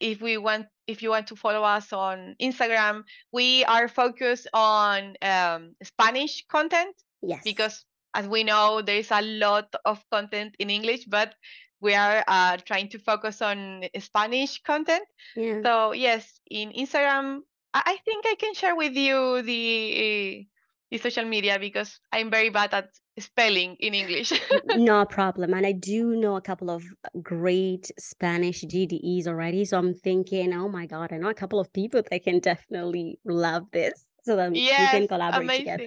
if 0.00 0.22
we 0.22 0.38
want, 0.38 0.66
if 0.86 1.02
you 1.02 1.10
want 1.10 1.26
to 1.28 1.36
follow 1.36 1.62
us 1.64 1.92
on 1.92 2.36
Instagram, 2.40 3.02
we 3.32 3.64
are 3.64 3.88
focused 3.88 4.46
on 4.54 5.16
um, 5.22 5.74
Spanish 5.82 6.44
content 6.46 6.94
Yes. 7.22 7.42
because 7.44 7.84
as 8.14 8.26
we 8.28 8.44
know 8.44 8.82
there 8.82 8.96
is 8.98 9.10
a 9.10 9.22
lot 9.22 9.74
of 9.84 10.02
content 10.10 10.54
in 10.58 10.70
english 10.70 11.04
but 11.04 11.34
we 11.80 11.94
are 11.94 12.24
uh, 12.26 12.56
trying 12.64 12.88
to 12.88 12.98
focus 12.98 13.40
on 13.42 13.84
spanish 13.98 14.60
content 14.62 15.04
Yeah. 15.36 15.60
so 15.62 15.92
yes 15.92 16.40
in 16.50 16.72
instagram 16.72 17.40
i, 17.74 17.98
think 18.04 18.26
i 18.26 18.34
can 18.34 18.54
share 18.54 18.74
with 18.74 18.94
you 18.94 19.42
the 19.42 20.46
the 20.90 20.98
social 20.98 21.24
media 21.24 21.58
because 21.60 22.00
i'm 22.12 22.30
very 22.30 22.50
bad 22.50 22.74
at 22.74 22.88
spelling 23.18 23.76
in 23.78 23.94
english 23.94 24.32
No 24.76 25.04
problem. 25.04 25.52
And 25.54 25.66
I 25.66 25.72
do 25.72 26.14
know 26.16 26.36
a 26.36 26.40
couple 26.40 26.70
of 26.70 26.82
great 27.22 27.90
Spanish 27.98 28.64
GDEs 28.64 29.26
already. 29.26 29.64
So 29.64 29.78
I'm 29.78 29.94
thinking, 29.94 30.54
oh 30.54 30.68
my 30.68 30.86
God, 30.86 31.12
I 31.12 31.18
know 31.18 31.28
a 31.28 31.34
couple 31.34 31.58
of 31.58 31.72
people 31.72 32.02
that 32.10 32.24
can 32.24 32.38
definitely 32.38 33.18
love 33.24 33.64
this. 33.72 34.04
So 34.24 34.36
then 34.36 34.52
we 34.52 34.68
can 34.68 35.08
collaborate 35.08 35.58
together. 35.58 35.86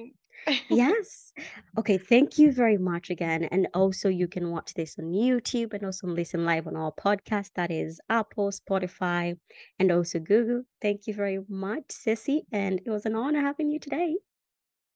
Yes. 0.69 1.33
Okay. 1.77 1.97
Thank 1.97 2.37
you 2.37 2.51
very 2.51 2.77
much 2.77 3.09
again. 3.09 3.43
And 3.51 3.67
also, 3.73 4.09
you 4.09 4.27
can 4.27 4.49
watch 4.51 4.73
this 4.73 4.97
on 4.99 5.05
YouTube 5.11 5.73
and 5.73 5.83
also 5.85 6.07
listen 6.07 6.45
live 6.45 6.67
on 6.67 6.75
our 6.75 6.91
podcast. 6.91 7.51
That 7.55 7.71
is 7.71 7.99
Apple, 8.09 8.51
Spotify, 8.51 9.37
and 9.79 9.91
also 9.91 10.19
Google. 10.19 10.63
Thank 10.81 11.07
you 11.07 11.13
very 11.13 11.39
much, 11.47 11.85
Ceci. 11.89 12.43
And 12.51 12.81
it 12.85 12.89
was 12.89 13.05
an 13.05 13.15
honor 13.15 13.41
having 13.41 13.69
you 13.69 13.79
today. 13.79 14.15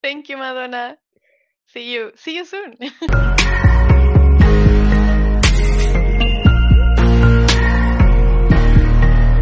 thank 0.02 0.28
you 0.28 0.36
madona 0.36 0.96
see 1.66 1.92
you 1.92 2.12
see 2.16 2.36
you 2.36 2.44
soon 2.44 2.74